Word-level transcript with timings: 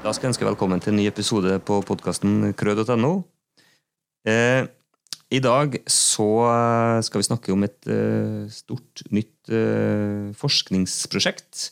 Da 0.00 0.14
skal 0.16 0.30
jeg 0.30 0.30
ønske 0.30 0.46
velkommen 0.48 0.80
til 0.80 0.94
en 0.94 0.96
ny 0.96 1.02
episode 1.10 1.58
på 1.68 1.76
podkasten 1.84 2.54
krød.no. 2.56 3.10
Eh, 4.24 4.64
I 5.28 5.40
dag 5.44 5.76
så 5.92 6.28
eh, 6.48 7.00
skal 7.04 7.20
vi 7.20 7.26
snakke 7.26 7.52
om 7.52 7.66
et 7.66 7.84
eh, 7.84 8.46
stort, 8.48 9.02
nytt 9.12 9.52
eh, 9.52 10.30
forskningsprosjekt. 10.40 11.66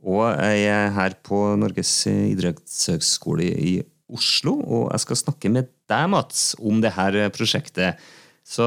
Og 0.00 0.22
jeg 0.32 0.62
er 0.72 0.94
her 0.96 1.18
på 1.28 1.42
Norges 1.60 1.92
idrettshøgskole 2.08 3.50
i 3.52 3.74
Oslo, 4.08 4.56
og 4.64 4.88
jeg 4.94 5.04
skal 5.04 5.20
snakke 5.20 5.52
med 5.52 5.68
deg, 5.84 6.08
Mats, 6.16 6.54
om 6.64 6.80
det 6.80 6.94
her 6.96 7.20
prosjektet. 7.36 8.00
Så 8.44 8.64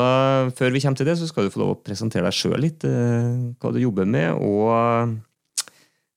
før 0.61 0.77
vi 0.77 0.83
kommer 0.85 1.01
til 1.01 1.09
det, 1.09 1.17
så 1.17 1.25
skal 1.29 1.49
du 1.49 1.53
få 1.53 1.63
lov 1.63 1.73
å 1.73 1.81
presentere 1.81 2.29
deg 2.29 2.37
sjøl 2.37 2.61
litt. 2.61 2.85
Eh, 2.85 3.49
hva 3.57 3.73
du 3.73 3.81
jobber 3.81 4.05
med, 4.05 4.37
og 4.37 5.17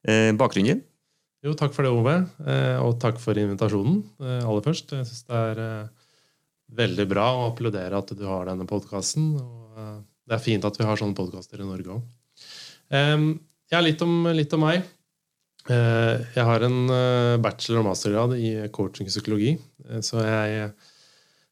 eh, 0.05 0.37
bakgrunnen 0.37 0.75
din. 0.75 0.87
Jo, 1.41 1.55
takk 1.57 1.73
for 1.73 1.87
det, 1.87 1.91
Ove. 1.97 2.15
Eh, 2.45 2.77
og 2.85 2.99
takk 3.01 3.17
for 3.21 3.39
invitasjonen, 3.41 4.03
eh, 4.21 4.43
aller 4.45 4.65
først. 4.65 4.93
Jeg 4.93 5.09
syns 5.09 5.25
det 5.25 5.39
er 5.39 5.61
eh, 5.65 6.09
veldig 6.77 7.07
bra 7.09 7.31
å 7.33 7.47
applaudere 7.49 7.97
at 7.97 8.13
du 8.13 8.27
har 8.29 8.51
denne 8.51 8.67
podkasten. 8.69 9.33
Det 10.29 10.37
er 10.37 10.43
fint 10.45 10.67
at 10.69 10.77
vi 10.77 10.85
har 10.87 11.01
sånne 11.01 11.17
podkaster 11.17 11.63
i 11.63 11.67
Norge 11.67 11.97
òg. 11.97 12.05
Ja, 13.71 13.81
litt 13.83 14.03
om, 14.05 14.29
litt 14.35 14.53
om 14.55 14.63
meg. 14.63 14.85
Jeg 15.67 16.45
har 16.47 16.67
en 16.67 16.79
bachelor- 17.43 17.81
og 17.81 17.89
mastergrad 17.89 18.37
i 18.39 18.53
coaching 18.75 19.11
psykologi. 19.11 19.57
Så 20.07 20.23
jeg 20.23 20.71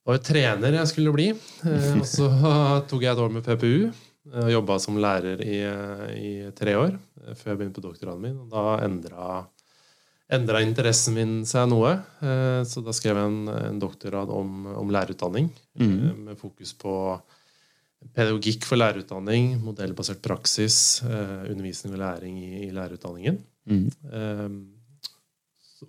var 0.07 0.19
jo 0.19 0.25
trener 0.29 0.79
jeg 0.79 0.93
skulle 0.93 1.15
bli. 1.17 1.29
Og 1.35 2.07
så 2.07 2.31
tok 2.91 3.03
jeg 3.03 3.11
et 3.11 3.25
år 3.25 3.35
med 3.35 3.47
PPU 3.47 3.89
og 3.89 4.53
jobba 4.53 4.79
som 4.83 5.03
lærer 5.03 5.43
i, 5.43 5.61
i 6.15 6.33
tre 6.55 6.79
år 6.79 6.95
før 7.35 7.55
jeg 7.55 7.59
begynte 7.59 7.81
på 7.81 7.89
doktorgraden 7.89 8.27
min. 8.29 8.39
Og 8.45 8.53
da 8.55 8.79
endra 8.87 9.43
endra 10.33 10.61
interessen 10.65 11.17
min 11.17 11.35
seg 11.49 11.69
noe. 11.71 11.95
Eh, 12.21 12.61
så 12.69 12.83
da 12.85 12.95
skrev 12.97 13.19
jeg 13.19 13.31
en, 13.31 13.51
en 13.73 13.81
doktorgrad 13.83 14.33
om, 14.35 14.69
om 14.79 14.93
lærerutdanning, 14.93 15.51
mm. 15.81 16.25
med 16.29 16.41
fokus 16.41 16.75
på 16.79 16.95
pedagogikk 18.15 18.67
for 18.69 18.79
lærerutdanning, 18.79 19.57
modellbasert 19.65 20.21
praksis, 20.25 21.01
eh, 21.07 21.49
undervisning 21.51 21.97
og 21.97 22.03
læring 22.05 22.37
i, 22.45 22.53
i 22.69 22.75
lærerutdanningen. 22.75 23.41
Mm. 23.69 23.89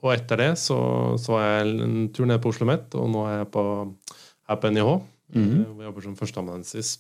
Og 0.04 0.10
etter 0.14 0.38
det 0.38 0.50
så, 0.62 0.80
så 1.18 1.34
var 1.34 1.46
jeg 1.48 1.70
en 1.86 2.10
tur 2.14 2.28
ned 2.30 2.42
på 2.42 2.52
Oslo 2.52 2.68
OsloMet, 2.68 2.98
og 3.00 3.08
nå 3.10 3.24
er 3.26 3.38
jeg 3.40 3.52
på, 3.56 3.64
her 4.50 4.60
på 4.62 4.74
NIH. 4.76 4.90
Mm. 5.30 5.48
Hvor 5.54 5.84
jeg 5.84 5.88
jobber 5.90 6.06
som 6.06 6.18
førsteamanuensis 6.18 6.98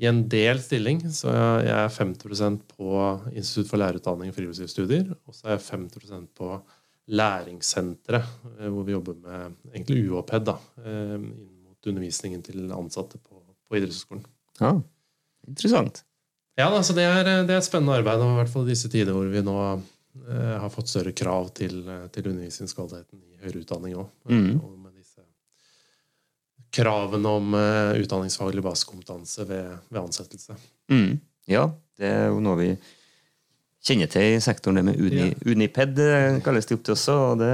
i 0.00 0.08
en 0.08 0.22
del 0.32 0.60
stilling. 0.62 1.02
Så 1.12 1.30
jeg 1.30 1.76
er 1.76 1.92
50% 1.92 2.60
på 2.72 3.00
Institutt 3.34 3.68
for 3.70 3.80
lærerutdanning 3.82 4.32
og 4.32 4.36
friluftslivsstudier. 4.36 5.10
Og 5.28 5.36
så 5.36 5.48
er 5.50 5.58
jeg 5.58 5.66
50% 5.68 6.30
på 6.40 6.54
læringssenteret, 7.10 8.26
eh, 8.58 8.68
hvor 8.68 8.86
vi 8.86 8.94
jobber 8.94 9.16
med 9.18 9.56
egentlig 9.74 10.04
UOPED 10.10 10.46
da, 10.46 10.56
eh, 10.84 11.16
inn 11.18 11.58
mot 11.66 11.90
undervisningen 11.92 12.42
til 12.46 12.70
ansatte 12.72 13.18
på, 13.18 13.40
på 13.66 13.78
idrettshøyskolen. 13.78 14.24
Ja, 14.60 14.74
interessant. 15.48 16.04
Ja, 16.58 16.68
altså 16.68 16.94
det, 16.94 17.06
er, 17.08 17.24
det 17.48 17.54
er 17.54 17.58
et 17.58 17.66
spennende 17.66 17.96
arbeid, 17.98 18.22
og 18.22 18.34
i 18.34 18.40
hvert 18.40 18.52
fall 18.52 18.68
i 18.68 18.74
disse 18.74 18.90
tider 18.92 19.16
hvor 19.16 19.26
vi 19.32 19.42
nå 19.42 19.56
eh, 19.72 20.56
har 20.62 20.70
fått 20.72 20.92
større 20.92 21.12
krav 21.16 21.50
til, 21.56 21.82
til 22.14 22.30
undervisningskvaliteten 22.30 23.24
i 23.24 23.40
høyere 23.42 23.64
utdanning 23.64 23.98
òg. 23.98 24.12
Mm 24.30 24.78
kravene 26.74 27.34
om 27.40 27.54
uh, 27.56 27.98
utdanningsfaglig 27.98 28.62
basekompetanse 28.64 29.46
ved, 29.48 29.76
ved 29.90 30.00
ansettelse. 30.02 30.56
Mm. 30.92 31.18
Ja, 31.50 31.66
det 31.98 32.08
er 32.08 32.28
jo 32.30 32.40
noe 32.44 32.58
vi 32.60 32.70
kjenner 33.84 34.10
til 34.12 34.36
i 34.36 34.42
sektoren, 34.44 34.78
det 34.78 34.86
med 34.90 35.00
uni, 35.00 35.30
ja. 35.30 35.36
Uniped 35.48 35.98
eh, 36.04 36.38
kalles 36.44 36.68
det 36.68 36.76
opp 36.76 36.84
til 36.86 36.94
også. 36.94 37.16
og 37.30 37.40
det 37.40 37.50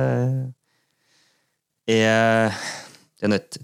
er, 1.94 2.62
det 3.21 3.28
er 3.31 3.37
et 3.38 3.59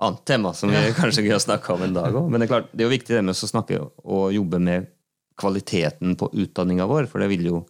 annet 0.00 0.24
tema 0.26 0.52
som 0.56 0.72
vi 0.72 0.80
kanskje 0.98 1.24
gøy 1.26 1.36
å 1.36 1.42
snakke 1.42 1.74
om 1.76 1.84
en 1.86 1.96
dag 1.96 2.16
òg. 2.16 2.30
Men 2.30 2.42
det 2.42 2.48
er 2.48 2.54
klart, 2.54 2.72
det 2.72 2.82
er 2.82 2.90
jo 2.90 2.96
viktig 2.96 3.16
det 3.16 3.26
med 3.26 3.36
å 3.36 3.52
snakke 3.52 3.82
og 3.84 4.24
jobbe 4.34 4.62
med 4.62 4.90
kvaliteten 5.40 6.16
på 6.20 6.28
utdanninga 6.42 6.88
vår, 6.90 7.06
for 7.08 7.22
det 7.22 7.30
vil 7.32 7.46
jo 7.48 7.60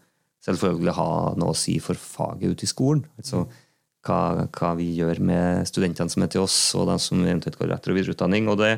selvfølgelig 0.47 0.97
ha 0.97 1.11
noe 1.39 1.53
å 1.53 1.59
si 1.59 1.77
for 1.85 2.01
faget 2.01 2.57
ute 2.57 2.67
i 2.67 2.71
skolen. 2.71 3.05
Altså, 3.21 3.45
hva, 4.07 4.49
hva, 4.49 4.73
vi 4.79 4.89
gjør 4.97 5.21
med 5.25 5.69
studentene 5.69 6.13
som 6.13 6.25
er 6.25 6.33
til 6.33 6.47
oss, 6.47 6.59
og 6.79 6.89
de 6.91 6.97
som 7.03 7.21
eventuelt 7.25 7.59
går 7.61 7.75
etter- 7.77 7.93
og 7.93 8.01
videreutdanning. 8.01 8.49
Og 8.53 8.59
det, 8.61 8.73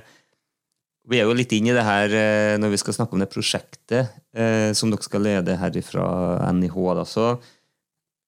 vi 1.10 1.19
er 1.19 1.27
jo 1.28 1.37
litt 1.37 1.53
inn 1.55 1.71
i 1.71 1.75
det 1.77 1.87
her 1.87 2.15
eh, 2.15 2.59
når 2.60 2.75
vi 2.75 2.83
skal 2.83 2.97
snakke 2.99 3.16
om 3.16 3.22
det 3.22 3.31
prosjektet 3.33 4.15
eh, 4.34 4.71
som 4.77 4.93
dere 4.93 5.06
skal 5.06 5.27
lede 5.27 5.59
her 5.59 5.83
fra 5.87 6.06
NIH. 6.55 6.78
Da. 6.99 7.06
Så 7.09 7.27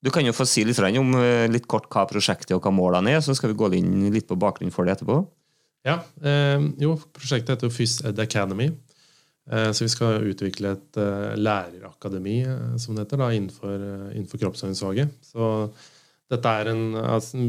du 0.04 0.10
kan 0.14 0.26
jo 0.26 0.34
få 0.36 0.46
si 0.48 0.66
litt 0.66 0.80
om 1.00 1.14
eh, 1.20 1.46
litt 1.50 1.68
kort 1.70 1.88
hva 1.92 2.06
prosjektet 2.10 2.56
og 2.56 2.64
hva 2.64 2.74
målene 2.74 3.16
er, 3.16 3.24
så 3.24 3.34
skal 3.36 3.52
vi 3.52 3.58
gå 3.58 3.72
inn 3.78 4.10
litt 4.14 4.28
på 4.28 4.38
bakgrunnen 4.38 4.74
for 4.74 4.86
det 4.86 4.98
etterpå. 4.98 5.22
Ja, 5.84 6.00
eh, 6.24 6.60
jo, 6.80 6.96
Prosjektet 7.12 7.56
heter 7.56 7.72
FysEd 7.72 8.20
Academy. 8.20 8.70
Eh, 9.50 9.70
så 9.76 9.84
vi 9.84 9.92
skal 9.92 10.24
utvikle 10.30 10.72
et 10.72 10.98
eh, 11.00 11.34
lærerakademi 11.36 12.38
som 12.80 12.96
det 12.96 13.04
heter, 13.04 13.20
da, 13.20 13.28
innenfor, 13.36 13.74
innenfor 14.14 14.40
kroppsøvingsfaget. 14.40 15.12
Så 15.24 15.68
dette 16.34 16.52
er 16.60 16.70
en, 16.72 16.84
altså, 16.98 17.40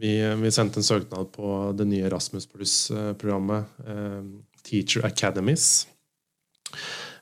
vi, 0.00 0.14
vi, 0.42 0.52
sendte 0.54 0.80
en 0.80 0.86
søknad 0.86 1.30
på 1.34 1.54
det 1.78 1.86
nye 1.90 2.08
Erasmus 2.08 2.48
Pluss-programmet, 2.50 3.80
eh, 3.86 4.20
Teacher 4.66 5.06
Academies. 5.08 5.70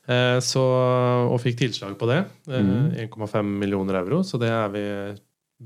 Eh, 0.09 0.37
så, 0.41 0.65
og 1.29 1.39
fikk 1.43 1.59
tilslag 1.61 1.97
på 1.99 2.09
det. 2.09 2.23
Eh, 2.49 2.65
mm. 2.65 3.09
1,5 3.09 3.55
millioner 3.63 4.01
euro, 4.01 4.23
så 4.25 4.41
det 4.41 4.51
er 4.51 4.71
vi 4.73 4.85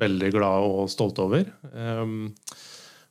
veldig 0.03 0.31
glade 0.33 0.71
og 0.73 0.89
stolte 0.91 1.25
over. 1.25 1.45
Eh, 1.71 2.17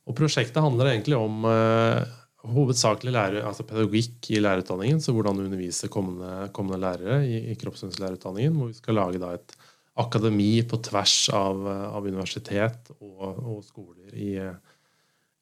og 0.03 0.17
prosjektet 0.17 0.63
handler 0.63 0.91
egentlig 0.91 1.15
om 1.15 1.45
eh, 1.47 2.13
hovedsakelig 2.53 3.13
lærer, 3.15 3.45
altså 3.47 3.65
pedagogikk 3.67 4.31
i 4.35 4.41
lærerutdanningen. 4.43 4.99
Så 5.01 5.15
hvordan 5.15 5.39
undervise 5.45 5.89
kommende, 5.91 6.49
kommende 6.55 6.81
lærere 6.83 7.21
i, 7.25 7.39
i 7.53 7.59
kroppsøvingslærerutdanningen. 7.59 8.57
Hvor 8.59 8.73
vi 8.73 8.81
skal 8.81 8.99
lage 8.99 9.21
da 9.21 9.33
et 9.37 9.55
akademi 9.99 10.63
på 10.65 10.79
tvers 10.81 11.17
av, 11.33 11.67
av 11.67 12.07
universitet 12.07 12.91
og, 12.97 13.21
og 13.37 13.59
skoler 13.65 14.13
i, 14.15 14.31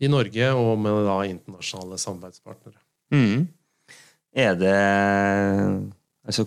i, 0.01 0.09
Norge, 0.11 0.51
og 0.57 0.73
med 0.81 1.05
da 1.07 1.17
internasjonale 1.29 1.99
samarbeidspartnere. 2.01 2.79
Mm. 3.15 3.47
Er 4.31 4.55
det 4.59 4.75
Altså, 6.21 6.43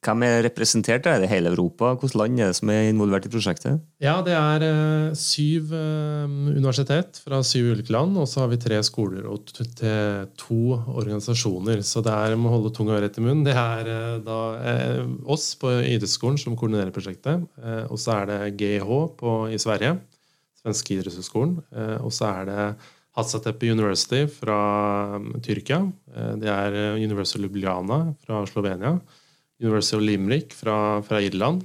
Hvem 0.00 0.22
er 0.24 0.46
representert? 0.46 1.04
Er 1.06 1.20
det 1.20 1.28
hele 1.28 1.50
Europa? 1.52 1.92
Hvilke 2.00 2.16
land 2.16 2.40
er 2.40 2.48
det 2.48 2.56
som 2.56 2.70
er 2.72 2.88
involvert 2.88 3.26
i 3.26 3.32
prosjektet? 3.32 3.82
Ja, 4.00 4.22
Det 4.24 4.32
er 4.32 4.64
uh, 4.64 5.14
syv 5.14 5.74
uh, 5.76 6.24
universitet 6.56 7.20
fra 7.20 7.42
syv 7.44 7.74
ulike 7.74 7.92
land, 7.92 8.16
og 8.16 8.26
så 8.28 8.40
har 8.40 8.48
vi 8.48 8.56
tre 8.56 8.80
skoler 8.82 9.28
og 9.28 9.44
to 10.40 10.60
organisasjoner. 10.72 11.82
Så 11.84 12.00
det 12.00 12.12
er 12.12 12.36
må 12.40 12.48
holde 12.48 12.72
tunga 12.72 12.96
rett 12.96 13.18
i 13.20 13.20
munnen. 13.20 13.44
Det 13.44 13.52
er 13.52 13.92
uh, 13.92 14.24
da 14.24 14.40
oss 15.28 15.52
på 15.60 15.68
idrettsskolen 15.84 16.40
som 16.40 16.56
koordinerer 16.56 16.92
prosjektet. 16.94 17.44
og 17.90 17.98
så 18.00 18.22
er 18.22 18.26
det 18.26 18.56
GH 18.56 18.88
på, 19.20 19.32
i 19.52 19.58
Sverige, 19.60 19.98
svenske 20.62 20.96
idrettshøgskolen. 20.96 21.58
og 22.00 22.12
så 22.12 22.30
er 22.40 22.44
det 22.48 22.62
Hatsatepe 23.14 23.70
University 23.70 24.24
fra 24.30 24.58
um, 25.16 25.30
Tyrkia. 25.44 25.84
Eh, 26.14 26.32
det 26.42 26.50
er 26.50 26.78
eh, 26.80 26.98
University 27.02 27.38
of 27.38 27.46
Ljubljana 27.46 28.00
fra 28.24 28.42
Slovenia. 28.50 28.96
University 29.62 29.96
of 29.96 30.02
Limerick 30.02 30.54
fra, 30.54 30.76
fra 31.06 31.22
Irland. 31.22 31.62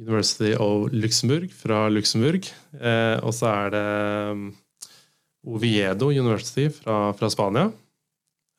University 0.00 0.54
of 0.54 0.88
Luxembourg 0.92 1.50
fra 1.52 1.88
Luxembourg. 1.92 2.46
Eh, 2.80 3.18
og 3.20 3.34
så 3.36 3.50
er 3.50 3.74
det 3.74 3.86
um, 4.32 4.48
Oviedo 5.50 6.10
University 6.12 6.68
fra, 6.72 7.10
fra 7.16 7.30
Spania. 7.32 7.70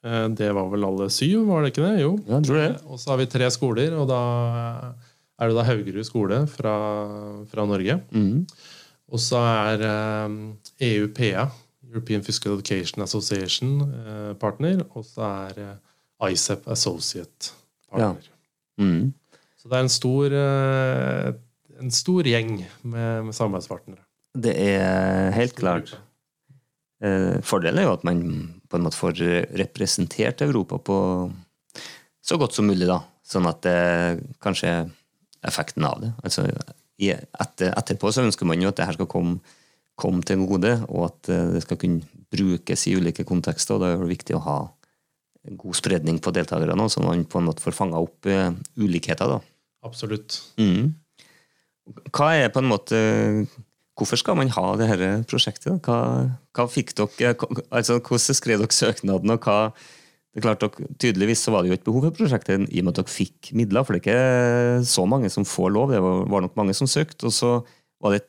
Eh, 0.06 0.28
det 0.38 0.52
var 0.58 0.70
vel 0.72 0.86
alle 0.86 1.10
syv, 1.14 1.46
var 1.50 1.64
det 1.64 1.74
ikke 1.74 1.86
det? 1.86 2.04
Jo. 2.04 2.14
Ja, 2.28 2.42
tror 2.42 2.60
det. 2.60 2.68
Eh, 2.74 2.86
og 2.90 3.02
så 3.02 3.14
har 3.14 3.22
vi 3.22 3.30
tre 3.30 3.50
skoler, 3.54 3.96
og 3.98 4.08
da 4.10 4.22
er 5.42 5.50
det 5.50 5.58
da 5.58 5.66
Haugerud 5.66 6.06
skole 6.06 6.44
fra, 6.50 6.76
fra 7.52 7.66
Norge. 7.70 8.00
Mm. 8.14 8.46
Og 9.12 9.22
så 9.22 9.42
er 9.42 9.86
eh, 9.86 10.40
EUPA 10.92 11.50
European 11.92 12.24
Fiscal 12.24 12.56
Education 12.56 13.04
Association 13.04 13.82
eh, 13.84 14.34
partner, 14.40 14.86
og 14.96 15.06
så 15.06 15.26
er 15.28 15.60
eh, 15.64 16.32
ICEP 16.32 16.68
Associate 16.72 17.52
partner. 17.92 18.30
Ja. 18.30 18.84
Mm. 18.84 19.12
Så 19.60 19.70
det 19.70 19.78
er 19.78 19.86
en 19.86 19.94
stor, 19.94 20.38
eh, 20.38 21.34
en 21.82 21.94
stor 21.94 22.30
gjeng 22.30 22.56
med, 22.82 23.28
med, 23.28 23.36
samarbeidspartnere. 23.36 24.02
Det 24.32 24.56
er 24.56 25.34
helt 25.36 25.58
klart. 25.58 25.98
Fordelen 27.44 27.82
er 27.82 27.88
jo 27.88 27.96
at 27.98 28.04
man 28.06 28.20
på 28.70 28.78
en 28.78 28.84
måte 28.86 28.96
får 28.96 29.18
representert 29.58 30.44
Europa 30.46 30.78
på 30.78 30.98
så 32.22 32.38
godt 32.38 32.54
som 32.54 32.68
mulig, 32.70 32.86
da. 32.88 33.00
Sånn 33.26 33.48
at 33.50 33.64
det 33.66 34.22
kanskje 34.44 34.70
er 34.70 34.92
effekten 35.50 35.88
av 35.88 35.98
det. 36.04 36.12
Altså, 36.22 36.46
etter, 37.02 37.74
etterpå 37.74 38.12
så 38.14 38.24
ønsker 38.28 38.48
man 38.48 38.62
jo 38.62 38.70
at 38.70 38.78
det 38.78 38.88
her 38.88 39.00
skal 39.00 39.10
komme 39.10 39.42
komme 40.02 40.26
til 40.26 40.42
gode, 40.50 40.74
og 40.90 41.08
at 41.10 41.32
eh, 41.32 41.54
det 41.56 41.64
skal 41.66 41.80
kunne 41.82 42.22
brukes 42.32 42.88
i 42.88 42.96
ulike 42.98 43.26
kontekster. 43.28 43.76
og 43.76 43.84
Da 43.84 43.92
er 43.92 44.02
det 44.02 44.12
viktig 44.12 44.38
å 44.38 44.46
ha 44.46 44.60
god 45.58 45.78
spredning 45.78 46.20
på 46.22 46.34
deltakerne, 46.36 46.88
så 46.90 47.04
man 47.04 47.26
på 47.26 47.42
en 47.42 47.50
måte 47.50 47.64
får 47.64 47.76
fanga 47.76 48.02
opp 48.02 48.28
uh, 48.30 48.54
ulikheter. 48.78 49.32
da. 49.36 49.40
Absolutt. 49.88 50.38
Mm. 50.62 50.94
Hva 52.14 52.30
er 52.38 52.54
på 52.54 52.62
en 52.62 52.70
måte 52.70 52.98
Hvorfor 53.98 54.18
skal 54.18 54.38
man 54.40 54.50
ha 54.56 54.64
det 54.80 54.88
dette 54.88 55.10
prosjektet? 55.30 55.82
Hva, 55.86 55.98
hva 56.56 56.66
fikk 56.72 56.94
dere, 56.98 57.34
altså 57.70 57.98
Hvordan 58.00 58.38
skrev 58.38 58.62
dere 58.62 58.74
søknaden, 58.74 59.34
og 59.34 59.44
hva 59.44 59.58
det 60.32 60.40
er 60.40 60.46
klart 60.46 60.64
dere, 60.64 60.88
Tydeligvis 61.02 61.44
så 61.44 61.52
var 61.52 61.62
det 61.62 61.74
jo 61.74 61.76
et 61.76 61.84
behov 61.86 62.06
for 62.08 62.16
prosjektet 62.22 62.70
i 62.72 62.80
og 62.80 62.88
med 62.88 62.94
at 62.94 63.02
dere 63.02 63.12
fikk 63.12 63.52
midler, 63.60 63.84
for 63.84 63.98
det 63.98 64.00
er 64.00 64.80
ikke 64.80 64.88
så 64.88 65.04
mange 65.10 65.30
som 65.34 65.46
får 65.48 65.74
lov. 65.76 65.92
Det 65.92 66.00
var, 66.02 66.24
var 66.32 66.46
nok 66.46 66.56
mange 66.60 66.76
som 66.78 66.88
søkte. 66.90 67.28
Og 67.28 67.36
så 67.36 67.52
var 68.02 68.16
det, 68.16 68.24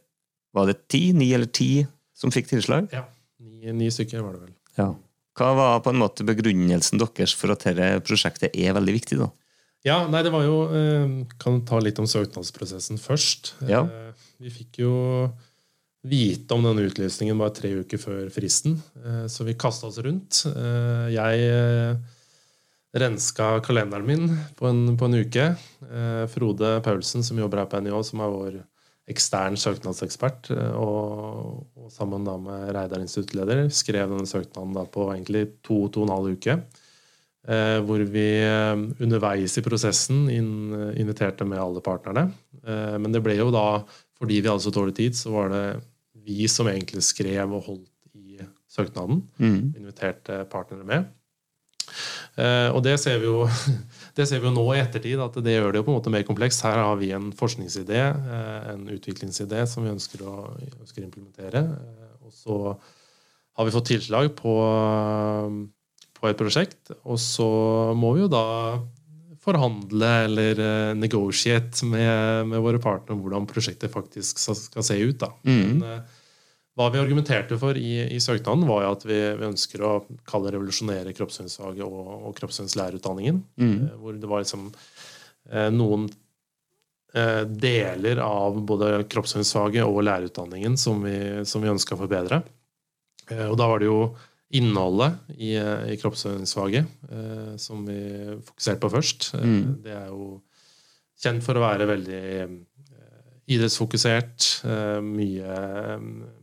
var 0.52 0.68
det 0.68 0.82
ti, 0.92 1.10
ni 1.16 1.32
eller 1.32 1.48
ti 1.48 1.86
som 2.16 2.32
fikk 2.34 2.50
tilslag? 2.52 2.90
Ja. 2.92 3.06
Ni, 3.42 3.72
ni 3.76 3.90
stykker 3.92 4.22
var 4.24 4.36
det 4.36 4.46
vel. 4.46 4.54
Ja. 4.78 4.92
Hva 5.38 5.52
var 5.56 5.78
på 5.84 5.92
en 5.92 6.00
måte 6.00 6.26
begrunnelsen 6.28 7.00
deres 7.00 7.32
for 7.36 7.54
at 7.54 7.64
dette 7.64 8.02
prosjektet 8.04 8.52
er 8.52 8.76
veldig 8.76 8.96
viktig? 8.98 9.20
da? 9.22 9.30
Ja, 9.86 10.02
nei, 10.06 10.20
det 10.22 10.30
var 10.30 10.44
jo 10.46 10.58
eh, 10.70 11.14
Kan 11.42 11.62
ta 11.66 11.80
litt 11.82 11.98
om 11.98 12.06
søknadsprosessen 12.06 13.00
først. 13.02 13.54
Ja. 13.66 13.82
Eh, 13.86 14.28
vi 14.42 14.52
fikk 14.52 14.82
jo 14.84 14.92
vite 16.06 16.54
om 16.54 16.64
denne 16.66 16.84
utlysningen 16.88 17.38
bare 17.38 17.54
tre 17.54 17.70
uker 17.82 18.00
før 18.02 18.26
fristen, 18.34 18.80
eh, 19.02 19.24
så 19.30 19.46
vi 19.46 19.54
kasta 19.58 19.86
oss 19.86 20.00
rundt. 20.02 20.42
Jeg 21.14 21.98
renska 22.92 23.46
kalenderen 23.64 24.04
min 24.04 24.26
på 24.58 24.66
en, 24.68 24.96
på 24.98 25.08
en 25.08 25.20
uke. 25.22 25.46
Frode 26.34 26.74
Paulsen, 26.84 27.24
som 27.24 27.38
jobber 27.40 27.62
her 27.62 27.70
på 27.70 27.80
NIH, 27.80 28.00
som 28.10 28.20
er 28.20 28.34
vår 28.34 28.58
ekstern 29.10 29.56
søknadsekspert, 29.58 30.52
og, 30.78 31.66
og 31.74 31.90
sammen 31.90 32.24
da 32.26 32.36
med 32.38 32.70
Reidar 32.76 33.02
instituttleder, 33.02 33.66
skrev 33.74 34.12
denne 34.12 34.28
søknaden 34.30 34.76
da 34.76 34.84
på 34.86 35.08
egentlig 35.10 35.48
to 35.66 35.88
to 35.90 36.04
og 36.04 36.08
en 36.08 36.14
halv 36.14 36.36
uke. 36.36 36.58
Hvor 37.42 38.04
vi 38.14 38.26
underveis 39.02 39.56
i 39.58 39.64
prosessen 39.66 40.28
inviterte 40.30 41.42
med 41.42 41.58
alle 41.58 41.82
partnerne. 41.82 42.28
Men 42.62 43.10
det 43.10 43.24
ble 43.24 43.34
jo 43.40 43.48
da, 43.50 43.82
fordi 44.20 44.38
vi 44.38 44.46
hadde 44.46 44.62
så 44.62 44.70
dårlig 44.70 44.94
tid, 45.00 45.18
så 45.18 45.32
var 45.34 45.50
det 45.50 45.64
vi 46.22 46.46
som 46.46 46.70
egentlig 46.70 47.02
skrev 47.02 47.50
og 47.50 47.66
holdt 47.66 47.90
i 48.14 48.38
søknaden. 48.70 49.24
Mm. 49.42 49.74
Inviterte 49.80 50.44
partnere 50.52 50.86
med. 50.86 51.10
Eh, 52.36 52.68
og 52.72 52.80
det 52.84 52.96
ser, 53.02 53.24
jo, 53.24 53.44
det 54.16 54.26
ser, 54.28 54.40
vi 54.42 54.48
jo, 54.48 54.54
nå 54.54 54.64
i 54.74 54.80
ettertid, 54.82 55.20
at 55.22 55.36
det 55.44 55.56
gjør 55.56 55.72
det 55.72 55.82
jo 55.82 55.86
på 55.88 55.94
en 55.94 55.98
måte 56.00 56.14
mer 56.14 56.26
komplekst. 56.28 56.64
Her 56.66 56.80
har 56.82 56.96
vi 57.00 57.12
en 57.16 57.30
forskningsidé, 57.36 58.02
eh, 58.12 58.70
en 58.74 58.86
utviklingsidé, 58.94 59.64
som 59.70 59.86
vi 59.86 59.92
ønsker 59.92 60.24
å, 60.26 60.36
ønsker 60.80 61.02
å 61.02 61.06
implementere. 61.08 61.66
Eh, 61.66 62.16
og 62.22 62.34
så 62.36 62.58
har 63.58 63.68
vi 63.68 63.74
fått 63.74 63.90
tilslag 63.92 64.32
på, 64.38 64.56
på, 66.16 66.26
et 66.30 66.40
prosjekt, 66.40 66.94
og 67.04 67.20
så 67.20 67.48
må 67.98 68.14
vi 68.16 68.24
jo 68.24 68.32
da 68.32 68.46
forhandle 69.42 70.08
eller 70.28 70.60
negotiate 70.94 71.84
med, 71.84 72.46
med, 72.46 72.60
våre 72.62 72.78
partnere 72.80 73.18
hvordan 73.18 73.48
prosjektet 73.50 73.92
faktisk 73.92 74.38
skal 74.38 74.86
se 74.86 74.96
ut. 75.02 75.18
Da. 75.20 75.32
Mm. 75.42 75.82
Men, 75.82 76.04
hva 76.78 76.88
vi 76.92 77.00
argumenterte 77.02 77.58
for 77.60 77.76
i, 77.76 77.98
i 78.14 78.20
søknaden, 78.22 78.64
var 78.68 78.86
at 78.88 79.04
vi, 79.04 79.18
vi, 79.36 79.48
ønsker 79.50 79.84
å 79.84 79.92
kalle 80.28 80.54
revolusjonere 80.54 81.12
kroppssynsfaget 81.16 81.84
og, 81.84 82.12
og 82.30 82.34
kroppssynslærerutdanningen. 82.38 83.42
Mm. 83.60 83.78
Uh, 83.84 83.94
hvor 84.00 84.18
det 84.18 84.30
var 84.30 84.44
liksom 84.44 84.70
noen 85.74 86.06
deler 87.12 88.22
av 88.24 88.54
både 88.64 89.02
kroppssynsfaget 89.12 89.84
og 89.84 89.98
lærerutdanningen 90.06 90.78
som 90.80 91.02
vi, 91.04 91.42
som 91.44 91.60
vi 91.60 91.68
ønska 91.68 91.92
å 91.92 91.98
forbedre. 92.00 92.38
og 93.50 93.56
da 93.60 93.66
var 93.68 93.82
det 93.82 93.90
jo 93.90 93.98
innholdet 94.52 95.16
i, 95.38 95.54
i 95.92 95.96
kroppsøvingsfaget, 96.00 96.88
eh, 97.08 97.52
som 97.60 97.86
vi 97.88 98.00
fokuserte 98.44 98.80
på 98.82 98.90
først. 98.92 99.30
Eh, 99.38 99.46
mm. 99.48 99.62
Det 99.84 99.94
er 99.96 100.10
jo 100.10 100.26
kjent 101.22 101.44
for 101.44 101.56
å 101.56 101.64
være 101.64 101.88
veldig 101.88 102.20
eh, 102.42 102.54
idrettsfokusert. 103.54 104.48
Eh, 104.68 104.98
mye, 105.06 105.56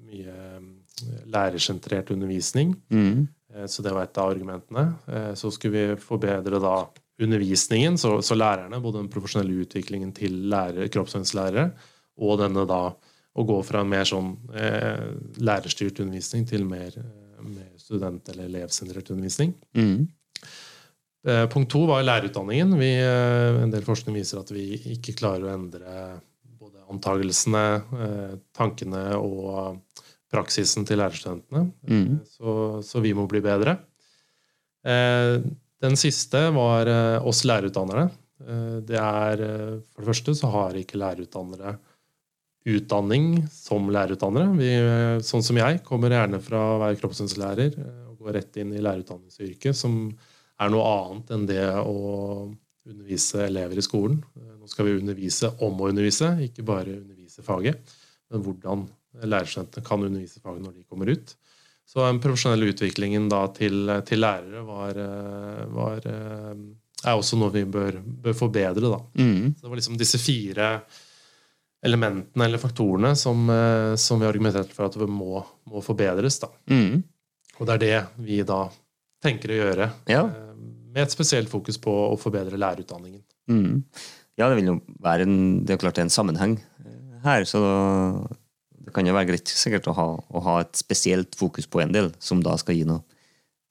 mye 0.09 0.33
eh, 0.33 1.19
lærersentrert 1.29 2.11
undervisning. 2.15 2.73
Mm. 2.91 3.27
Eh, 3.53 3.67
så 3.71 3.85
det 3.85 3.94
var 3.95 4.07
et 4.07 4.19
av 4.21 4.33
argumentene. 4.33 4.88
så 5.35 5.51
skulle 5.51 5.94
vi 5.94 6.01
forbedre 6.01 6.61
da 6.61 6.75
undervisningen, 7.19 7.97
så, 8.00 8.19
så 8.23 8.35
lærerne, 8.38 8.81
både 8.81 9.01
den 9.01 9.11
profesjonelle 9.11 9.65
utviklingen 9.65 10.13
til 10.15 10.38
lærer, 10.51 10.88
kroppsøvingslærere, 10.91 11.69
og 12.19 12.38
denne 12.39 12.63
da 12.67 12.83
å 13.39 13.44
gå 13.45 13.57
fra 13.63 13.81
en 13.83 13.91
mer 13.91 14.07
sånn 14.07 14.31
lærerstyrt 15.39 16.00
undervisning 16.00 16.47
til 16.47 16.63
mer, 16.67 16.95
mer 17.44 17.69
student- 17.79 18.31
eller 18.31 18.47
elevsentrert 18.47 19.12
undervisning. 19.12 19.53
Mm. 19.75 20.07
Eh, 21.27 21.45
punkt 21.51 21.71
to 21.71 21.83
var 21.85 22.03
lærerutdanningen. 22.03 22.77
Vi, 22.79 22.94
eh, 22.95 23.63
en 23.63 23.71
del 23.71 23.83
forskning 23.83 24.15
viser 24.15 24.39
at 24.39 24.51
vi 24.51 24.79
ikke 24.95 25.17
klarer 25.19 25.47
å 25.50 25.53
endre 25.53 26.21
både 26.59 26.79
antagelsene, 26.89 27.65
eh, 28.00 28.38
tankene 28.55 29.03
og 29.17 29.81
praksisen 30.29 30.85
til 30.87 31.01
lærerstudentene. 31.01 31.65
Mm. 31.89 32.19
Så, 32.29 32.53
så, 32.85 33.01
vi 33.03 33.15
må 33.17 33.25
bli 33.29 33.41
bedre. 33.43 33.79
Den 34.85 35.97
siste 35.99 36.45
var 36.55 36.87
oss 37.27 37.41
lærerutdannere. 37.49 38.05
Det 38.87 38.95
er, 38.95 39.41
For 39.91 39.99
det 39.99 40.07
første 40.07 40.35
så 40.37 40.51
har 40.53 40.77
ikke 40.79 41.01
lærerutdannere 41.01 41.73
utdanning 42.67 43.43
som 43.51 43.89
lærerutdannere. 43.93 44.51
Vi, 44.59 44.71
sånn 45.25 45.45
som 45.45 45.59
jeg, 45.59 45.81
kommer 45.85 46.13
gjerne 46.13 46.41
fra 46.43 46.61
å 46.73 46.79
være 46.83 46.99
kroppssynslærer 46.99 47.77
eh, 47.79 48.01
og 48.09 48.25
går 48.25 48.39
rett 48.39 48.59
inn 48.61 48.73
i 48.75 48.83
lærerutdanningsyrket, 48.83 49.77
som 49.77 50.01
er 50.59 50.73
noe 50.73 50.89
annet 50.91 51.33
enn 51.35 51.47
det 51.49 51.63
å 51.79 51.95
undervise 52.89 53.45
elever 53.45 53.79
i 53.79 53.85
skolen. 53.85 54.19
Eh, 54.35 54.55
nå 54.59 54.69
skal 54.71 54.89
vi 54.89 54.97
undervise 54.99 55.53
om 55.65 55.79
å 55.79 55.91
undervise, 55.91 56.33
ikke 56.49 56.67
bare 56.67 56.99
undervise 56.99 57.45
faget, 57.45 57.95
men 58.29 58.45
hvordan 58.45 58.87
lærerstudentene 59.23 59.85
kan 59.85 60.03
undervise 60.06 60.41
faget 60.44 60.63
når 60.63 60.77
de 60.77 60.85
kommer 60.88 61.11
ut. 61.11 61.35
Så 61.89 62.03
den 62.06 62.21
profesjonelle 62.21 62.69
utviklingen 62.69 63.25
da 63.31 63.41
til, 63.56 63.89
til 64.06 64.21
lærere 64.21 64.61
var, 64.67 65.00
eh, 65.01 65.61
var, 65.73 66.06
er 66.06 67.13
også 67.15 67.39
noe 67.41 67.53
vi 67.56 67.65
bør, 67.65 67.97
bør 68.25 68.38
forbedre. 68.38 68.91
Da. 68.91 69.00
Mm. 69.17 69.56
Så 69.56 69.65
det 69.65 69.71
var 69.71 69.81
liksom 69.81 69.97
disse 69.97 70.21
fire 70.21 70.73
elementene 71.85 72.45
eller 72.45 72.61
faktorene 72.61 73.13
som, 73.15 73.50
eh, 73.50 73.95
som 73.95 74.19
vi 74.19 74.25
har 74.25 74.33
argumentert 74.33 74.73
for 74.75 74.89
at 74.89 74.97
det 75.00 75.07
må, 75.07 75.39
må 75.69 75.83
forbedres. 75.83 76.41
Mm. 76.69 77.01
Og 77.59 77.67
det 77.67 77.75
er 77.75 77.83
det 77.85 78.25
vi 78.25 78.41
da 78.47 78.65
tenker 79.23 79.51
å 79.51 79.59
gjøre, 79.62 79.89
ja. 80.12 80.25
Eh, 80.27 80.45
med 80.89 81.05
et 81.05 81.13
spesielt 81.13 81.51
fokus 81.51 81.77
på 81.77 81.91
å 81.91 82.17
forbedre 82.19 82.59
lærerutdanningen. 82.59 83.22
Mm. 83.51 83.84
Ja, 84.39 84.48
det 84.50 84.60
vil 84.60 84.72
jo 84.72 84.77
være 85.03 85.27
en, 85.27 85.39
det 85.65 85.75
er 85.75 85.81
klart 85.81 86.00
det 86.00 86.03
er 86.03 86.10
en 86.10 86.15
sammenheng 86.15 86.55
eh, 86.84 87.17
her, 87.24 87.45
så 87.48 87.62
det 88.89 88.96
kan 88.96 89.08
jo 89.08 89.13
være 89.15 89.31
greit 89.31 89.51
sikkert 89.53 89.88
å 89.91 89.96
ha, 89.98 90.10
å 90.17 90.43
ha 90.46 90.60
et 90.63 90.75
spesielt 90.79 91.38
fokus 91.38 91.69
på 91.69 91.84
en 91.84 91.93
del, 91.93 92.12
som 92.19 92.41
da 92.43 92.55
skal 92.60 92.77
gi 92.77 92.88
noen 92.89 93.05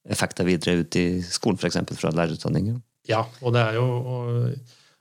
effekter 0.08 0.46
videre 0.48 0.80
ut 0.80 0.96
i 0.96 1.06
skolen, 1.26 1.58
f.eks. 1.60 1.80
fra 1.98 2.12
lærerutdanningen. 2.14 2.78
Ja, 3.08 3.24
og 3.42 3.54
det 3.56 3.64
er 3.64 3.78
jo 3.78 3.86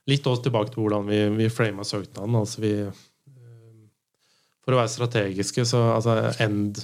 litt 0.08 0.26
også 0.26 0.48
tilbake 0.48 0.72
til 0.72 0.84
hvordan 0.84 1.08
vi, 1.08 1.20
vi 1.38 1.48
frama 1.52 1.84
søknaden. 1.86 2.36
altså 2.38 2.62
vi 2.64 2.72
For 4.64 4.74
å 4.74 4.80
være 4.80 4.92
strategiske, 4.92 5.64
så 5.68 5.82
altså 5.94 6.16
end, 6.44 6.80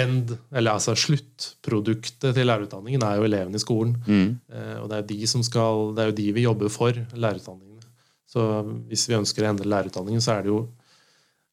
end, 0.00 0.34
eller 0.52 0.76
altså 0.76 0.96
sluttproduktet 0.98 2.34
til 2.36 2.48
lærerutdanningen 2.50 3.04
er 3.06 3.20
jo 3.20 3.28
elevene 3.28 3.60
i 3.60 3.64
skolen. 3.64 3.96
Mm. 4.04 4.30
Eh, 4.52 4.76
og 4.82 4.90
det 4.90 4.98
er, 4.98 5.08
de 5.12 5.30
som 5.30 5.44
skal, 5.46 5.92
det 5.96 6.04
er 6.04 6.10
jo 6.10 6.18
de 6.20 6.30
vi 6.36 6.48
jobber 6.48 6.72
for, 6.72 7.00
lærerutdanningene. 7.14 7.84
Så 8.34 8.44
hvis 8.90 9.06
vi 9.08 9.16
ønsker 9.20 9.44
å 9.44 9.52
endre 9.52 9.68
lærerutdanningen, 9.70 10.24
så 10.24 10.36
er 10.36 10.44
det 10.44 10.52
jo, 10.52 10.64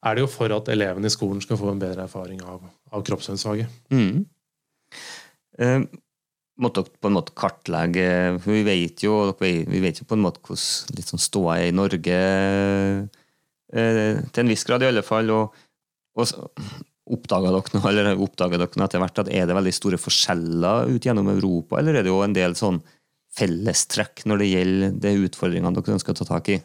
er 0.02 0.18
det 0.18 0.24
jo 0.24 0.30
for 0.32 0.54
at 0.56 0.70
elevene 0.74 1.10
i 1.10 1.14
skolen 1.14 1.42
skal 1.44 1.60
få 1.60 1.72
en 1.72 1.82
bedre 1.82 2.08
erfaring 2.08 2.42
av, 2.46 2.64
av 2.92 3.04
kroppsøvingsfaget. 3.06 3.82
Mm. 3.94 4.24
Eh, 5.62 5.82
måtte 6.62 6.84
på 6.86 7.10
en 7.10 7.18
måte 7.18 7.36
kartlegge 7.38 8.06
for 8.42 8.54
Vi 8.54 8.64
vet 8.66 9.04
jo, 9.06 9.18
vi 9.42 9.82
vet 9.84 10.02
jo 10.02 10.08
på 10.10 10.18
en 10.18 10.24
måte 10.26 10.42
hvordan 10.46 10.98
litt 10.98 11.12
sånn 11.12 11.22
ståa 11.22 11.60
er 11.60 11.72
i 11.72 11.76
Norge, 11.76 12.22
eh, 13.74 14.24
til 14.26 14.44
en 14.44 14.52
viss 14.52 14.66
grad 14.68 14.86
i 14.86 14.90
alle 14.92 15.06
fall. 15.06 15.30
og, 15.36 15.60
og 16.18 16.34
Oppdaga 17.12 17.50
dere 17.52 17.80
eller 17.90 18.20
oppdaga 18.24 18.60
dere 18.62 18.86
etter 18.86 19.02
hvert 19.02 19.20
at 19.24 19.30
er 19.34 19.48
det 19.50 19.56
veldig 19.58 19.74
store 19.76 19.98
forskjeller 20.00 20.92
ut 20.94 21.04
gjennom 21.04 21.28
Europa, 21.34 21.80
eller 21.80 21.98
er 21.98 22.06
det 22.06 22.12
jo 22.14 22.22
en 22.24 22.36
del 22.36 22.54
sånn 22.56 22.78
fellestrekk 23.36 24.24
når 24.30 24.40
det 24.40 24.48
gjelder 24.52 24.94
de 25.04 25.12
utfordringene 25.26 25.76
dere 25.76 25.96
ønsker 25.98 26.14
å 26.14 26.20
ta 26.22 26.28
tak 26.30 26.52
i? 26.54 26.60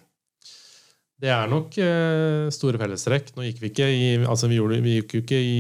Det 1.16 1.30
er 1.32 1.48
nok 1.48 1.76
eh, 1.80 2.46
store 2.52 2.80
fellestrekk. 2.80 3.32
Nå 3.36 3.46
gikk 3.46 3.62
vi 3.62 3.70
ikke 3.72 3.88
i, 3.88 4.08
altså 4.20 4.50
vi, 4.50 4.58
gjorde, 4.60 4.82
vi 4.84 4.98
gikk 4.98 5.16
jo 5.16 5.24
ikke 5.24 5.42
i 5.42 5.58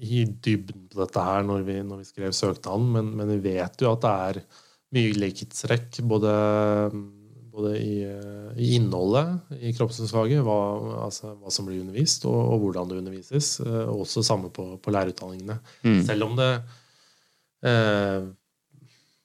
i 0.00 0.24
dybden 0.24 0.88
på 0.88 1.02
dette 1.02 1.22
her 1.22 1.44
når 1.44 1.64
vi, 1.66 1.76
når 1.84 2.00
vi 2.00 2.08
skrev 2.08 2.34
søknaden, 2.36 2.88
men, 2.94 3.12
men, 3.18 3.32
vi 3.36 3.52
vet 3.52 3.82
jo 3.82 3.92
at 3.92 4.04
det 4.04 4.12
er 4.26 4.38
mye 4.96 5.16
likhetstrekk 5.20 6.00
både, 6.08 6.32
både 7.52 7.74
i, 7.78 7.96
i, 8.56 8.70
innholdet 8.78 9.60
i 9.60 9.74
kroppsfaget, 9.76 10.40
hva, 10.46 10.58
altså, 11.04 11.34
hva, 11.36 11.52
som 11.52 11.68
blir 11.68 11.82
undervist, 11.84 12.24
og, 12.30 12.38
og, 12.40 12.64
hvordan 12.64 12.90
det 12.90 13.00
undervises. 13.02 13.52
Og 13.60 14.06
også 14.06 14.24
samme 14.26 14.50
på, 14.54 14.66
på 14.82 14.94
lærerutdanningene. 14.94 15.60
Mm. 15.84 16.00
Selv 16.08 16.26
om 16.30 16.34
det 16.40 16.50
eh, 17.68 18.24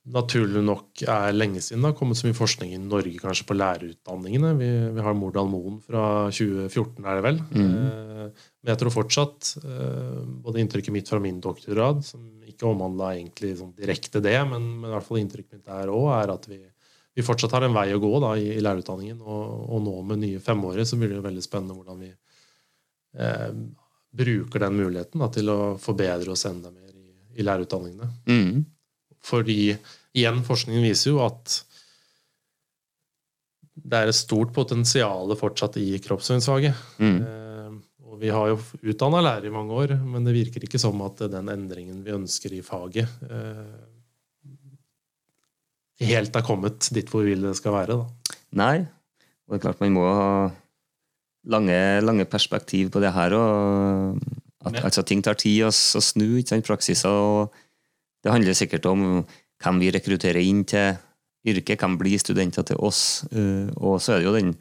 naturlig 0.06 0.62
nok 0.62 1.02
er 1.10 1.34
lenge 1.34 1.62
siden 1.64 1.82
det 1.82 1.90
har 1.90 1.98
kommet 1.98 2.20
så 2.20 2.28
mye 2.28 2.38
forskning 2.38 2.76
i 2.76 2.82
Norge 2.82 3.18
kanskje 3.22 3.48
på 3.50 3.58
lærerutdanningene. 3.58 4.52
Vi, 4.60 4.68
vi 4.94 5.06
har 5.06 5.18
Mordal 5.18 5.50
Moen 5.50 5.80
fra 5.82 6.28
2014, 6.30 7.00
er 7.02 7.18
det 7.18 7.24
vel. 7.26 7.40
Mm. 7.50 7.72
Eh, 7.72 8.44
men 8.62 8.72
jeg 8.72 8.82
tror 8.82 8.94
fortsatt, 8.94 9.56
eh, 9.64 10.20
både 10.46 10.62
inntrykket 10.62 10.94
mitt 10.94 11.10
fra 11.10 11.22
min 11.24 11.40
doktorgrad, 11.42 12.04
som 12.06 12.22
ikke 12.46 12.70
omhandla 12.70 13.16
egentlig 13.16 13.56
sånn 13.58 13.74
direkte 13.78 14.22
det, 14.24 14.38
men, 14.52 14.68
men, 14.76 14.92
i 14.92 14.94
hvert 14.94 15.08
fall 15.08 15.22
inntrykket 15.24 15.58
mitt 15.58 15.74
der 15.74 15.94
òg, 15.94 16.12
er 16.20 16.36
at 16.36 16.46
vi, 16.52 16.62
vi, 16.62 17.26
fortsatt 17.26 17.58
har 17.58 17.66
en 17.66 17.76
vei 17.78 17.88
å 17.96 18.04
gå 18.04 18.14
da, 18.22 18.36
i, 18.38 18.52
i 18.54 18.62
lærerutdanningen. 18.62 19.26
Og, 19.26 19.58
og, 19.66 19.82
nå 19.88 19.96
med 20.12 20.22
nye 20.22 20.44
femårige 20.44 20.86
så 20.92 21.02
blir 21.02 21.18
det 21.18 21.26
veldig 21.26 21.48
spennende 21.48 21.80
hvordan 21.80 22.06
vi 22.06 22.14
eh, 23.18 23.50
bruker 24.16 24.68
den 24.68 24.78
muligheten 24.78 25.26
da, 25.26 25.34
til 25.34 25.50
å 25.50 25.60
forbedre 25.82 26.38
oss 26.38 26.46
enda 26.46 26.70
mer 26.70 26.94
i, 26.94 27.10
i 27.42 27.50
lærerutdanningene. 27.50 28.14
Mm. 28.30 28.66
Fordi 29.26 29.60
igjen, 30.16 30.44
forskningen 30.46 30.86
viser 30.86 31.14
jo 31.14 31.24
at 31.26 31.62
det 33.76 33.98
er 34.00 34.10
et 34.10 34.18
stort 34.18 34.54
potensial 34.56 35.34
fortsatt 35.38 35.78
i 35.82 35.98
kroppsøvingsfaget. 36.04 36.78
Mm. 37.02 37.18
Eh, 37.20 37.74
og 38.06 38.22
vi 38.22 38.32
har 38.32 38.54
jo 38.54 38.60
utdanna 38.92 39.20
lærere 39.26 39.50
i 39.50 39.54
mange 39.54 39.76
år, 39.76 39.98
men 40.00 40.24
det 40.26 40.36
virker 40.38 40.64
ikke 40.64 40.80
som 40.82 41.02
at 41.06 41.26
den 41.34 41.52
endringen 41.52 42.00
vi 42.06 42.16
ønsker 42.16 42.56
i 42.56 42.64
faget, 42.66 43.12
eh, 43.28 43.76
helt 46.06 46.36
er 46.36 46.46
kommet 46.46 46.90
dit 46.96 47.10
hvor 47.12 47.24
vi 47.24 47.34
vil 47.34 47.50
det 47.50 47.56
skal 47.60 47.76
være. 47.76 48.00
Da. 48.00 48.36
Nei. 48.62 48.78
Og 49.46 49.54
det 49.54 49.60
er 49.60 49.66
klart 49.68 49.84
man 49.84 49.96
må 49.96 50.08
ha 50.08 50.32
lange, 51.52 51.78
lange 52.02 52.26
perspektiv 52.26 52.90
på 52.94 53.04
det 53.04 53.14
her. 53.14 53.36
Og 53.38 54.18
at, 54.66 54.80
altså, 54.82 55.04
ting 55.06 55.22
tar 55.24 55.38
tid 55.38 55.68
å, 55.68 55.70
å 55.70 56.02
snu. 56.02 56.40
ikke 56.40 56.56
sant, 56.56 56.68
praksiser. 56.68 57.12
og 57.12 57.65
det 58.26 58.34
handler 58.34 58.58
sikkert 58.58 58.88
om 58.90 59.02
hvem 59.62 59.82
vi 59.84 59.92
rekrutterer 59.94 60.42
inn 60.42 60.64
til 60.66 60.96
yrket, 61.46 61.78
hvem 61.78 61.98
blir 62.00 62.18
studenter 62.18 62.66
til 62.66 62.80
oss. 62.82 63.24
Eh, 63.30 63.70
og 63.78 64.00
så 64.02 64.16
er 64.16 64.22
det 64.22 64.28
jo 64.28 64.34
den 64.34 64.56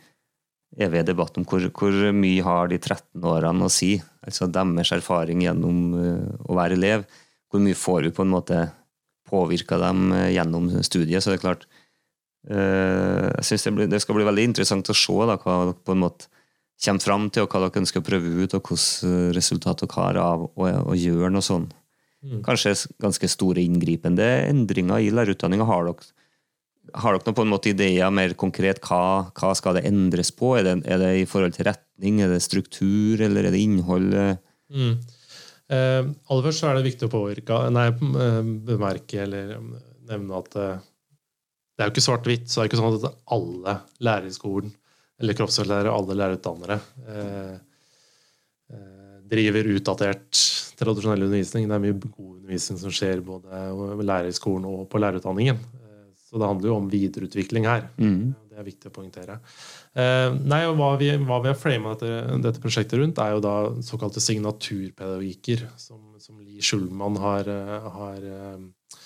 evige 0.74 1.06
debatten 1.08 1.42
om 1.42 1.46
hvor, 1.48 1.64
hvor 1.72 2.12
mye 2.12 2.44
har 2.44 2.68
de 2.68 2.76
13 2.76 3.24
årene 3.30 3.64
å 3.64 3.72
si? 3.72 3.94
Altså 4.26 4.50
deres 4.52 4.92
erfaring 4.92 5.44
gjennom 5.46 5.78
eh, 5.96 6.26
å 6.44 6.58
være 6.58 6.76
elev. 6.76 7.06
Hvor 7.48 7.62
mye 7.64 7.78
får 7.78 8.08
vi 8.08 8.12
på 8.18 8.26
en 8.26 8.34
måte 8.34 8.58
påvirka 9.30 9.78
dem 9.80 10.12
eh, 10.12 10.34
gjennom 10.34 10.68
studiet? 10.84 11.24
Så 11.24 11.32
det 11.32 11.40
er 11.40 11.46
klart 11.48 11.66
Jeg 12.44 13.44
syns 13.48 13.62
det, 13.88 13.98
skal 14.02 14.18
bli 14.18 14.24
veldig 14.28 14.42
interessant 14.50 14.90
å 14.92 14.94
se 15.00 15.14
da, 15.24 15.38
hva 15.40 15.52
dere 15.62 15.78
på 15.80 15.94
en 15.94 16.02
måte 16.02 16.26
kommer 16.84 17.00
fram 17.00 17.30
til, 17.32 17.46
og 17.46 17.54
hva 17.54 17.62
dere 17.62 17.80
ønsker 17.80 18.02
å 18.02 18.04
prøve 18.04 18.32
ut, 18.42 18.56
og 18.58 18.68
hvilke 18.68 19.32
resultat 19.32 19.80
dere 19.80 19.96
har 19.96 20.20
av 20.20 20.44
å 20.52 20.98
gjøre 20.98 21.32
noe 21.32 21.46
sånt. 21.46 21.72
Mm. 22.24 22.42
Kanskje 22.46 22.74
ganske 23.02 23.28
store 23.28 23.60
inngripende 23.60 24.26
endringer 24.48 25.02
i 25.04 25.10
lærerutdanninga. 25.12 25.66
Har 25.68 25.90
har 26.92 27.16
dere 27.16 27.24
noen 27.24 27.36
på 27.36 27.44
en 27.44 27.52
måte 27.52 27.70
ideer 27.72 28.12
mer 28.12 28.34
konkret? 28.38 28.80
Hva, 28.84 29.30
hva 29.32 29.52
skal 29.56 29.78
det 29.78 29.86
endres 29.88 30.30
på? 30.36 30.54
Er 30.58 30.66
det, 30.66 30.74
er 30.84 31.00
det, 31.00 31.10
i 31.22 31.28
forhold 31.28 31.56
til 31.56 31.68
retning, 31.70 32.20
er 32.20 32.32
det 32.32 32.42
struktur, 32.44 33.22
eller 33.24 33.48
er 33.48 33.54
det 33.54 33.62
innhold? 33.64 34.12
Mm. 34.72 34.98
Eh, 35.72 36.00
aller 36.04 36.44
først 36.44 36.60
så 36.60 36.70
er 36.70 36.78
det 36.78 36.88
viktig 36.90 37.08
å 37.08 37.12
påvirke, 37.12 37.60
nei, 37.72 37.86
eh, 37.88 38.40
bemerke 38.68 39.22
eller 39.24 39.54
nevne 40.04 40.40
at 40.42 40.58
eh, 40.60 40.82
det 41.74 41.82
er 41.82 41.88
jo 41.88 41.94
ikke 41.94 42.04
svart-hvitt. 42.04 42.50
så 42.50 42.60
det 42.60 42.64
er 42.64 42.70
ikke 42.70 42.80
sånn 42.82 42.98
at 42.98 43.22
alle 43.34 43.76
lærere 44.04 44.30
i 44.30 44.34
skolen, 44.36 44.74
eller 45.20 45.38
kroppsøvingslærere, 45.38 45.94
alle 45.94 46.18
lærerutdannere, 46.20 46.80
eh, 47.06 47.22
eh 47.54 47.62
driver 49.30 49.70
utdatert 49.76 50.42
tradisjonell 50.78 51.26
undervisning. 51.26 51.68
Det 51.70 51.76
er 51.76 51.82
mye 51.84 51.96
god 52.02 52.34
undervisning 52.34 52.80
som 52.82 52.92
skjer 52.94 53.22
både 53.24 53.64
med 53.98 54.06
lærerskolen 54.08 54.68
og 54.68 54.86
på 54.90 55.00
lærerutdanningen. 55.02 55.62
Så 56.34 56.40
det 56.42 56.48
handler 56.50 56.66
jo 56.66 56.76
om 56.80 56.86
videreutvikling 56.90 57.68
her. 57.70 57.84
Mm. 57.94 58.32
Det 58.50 58.58
er 58.58 58.66
viktig 58.66 58.90
å 58.90 58.94
poengtere. 58.96 59.36
Eh, 59.94 60.34
nei, 60.50 60.64
og 60.66 60.74
hva 60.80 60.88
vi, 60.98 61.12
hva 61.22 61.38
vi 61.44 61.50
har 61.52 61.58
frama 61.58 61.92
dette, 61.94 62.38
dette, 62.42 62.62
prosjektet 62.62 62.98
rundt, 62.98 63.20
er 63.22 63.36
jo 63.36 63.42
da 63.44 63.54
såkalte 63.86 64.22
signaturpedagogikker, 64.22 65.62
som, 65.78 66.00
som 66.18 66.40
Li 66.42 66.58
Schulman 66.58 67.20
har, 67.22 67.50
har, 67.98 68.26
eh, 68.26 68.98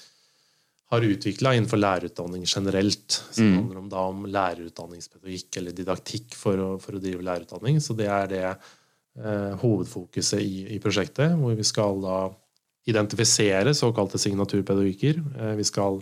har 0.94 1.08
utvikla 1.10 1.52
innenfor 1.58 1.82
lærerutdanning 1.82 2.48
generelt. 2.48 3.20
Som 3.28 3.50
mm. 3.50 3.54
handler 3.58 3.82
om, 3.82 3.92
da, 3.92 4.08
om 4.08 4.24
lærerutdanningspedagogikk 4.38 5.60
eller 5.60 5.76
didaktikk 5.76 6.32
for 6.38 6.64
å, 6.64 6.70
for 6.80 6.96
å 6.96 7.02
drive 7.04 7.28
lærerutdanning. 7.28 7.80
Så 7.84 7.96
det 7.98 8.08
er 8.08 8.32
det 8.32 8.44
eh, 8.54 8.72
hovedfokuset 9.18 10.38
i, 10.38 10.60
i, 10.74 10.78
prosjektet, 10.78 11.32
hvor 11.40 11.56
vi 11.58 11.64
skal 11.66 11.98
da 12.04 12.18
identifisere 12.88 13.74
såkalte 13.74 14.18
signaturpedagogikker. 14.18 15.20
Eh, 15.38 15.54
vi 15.58 15.64
skal 15.64 16.00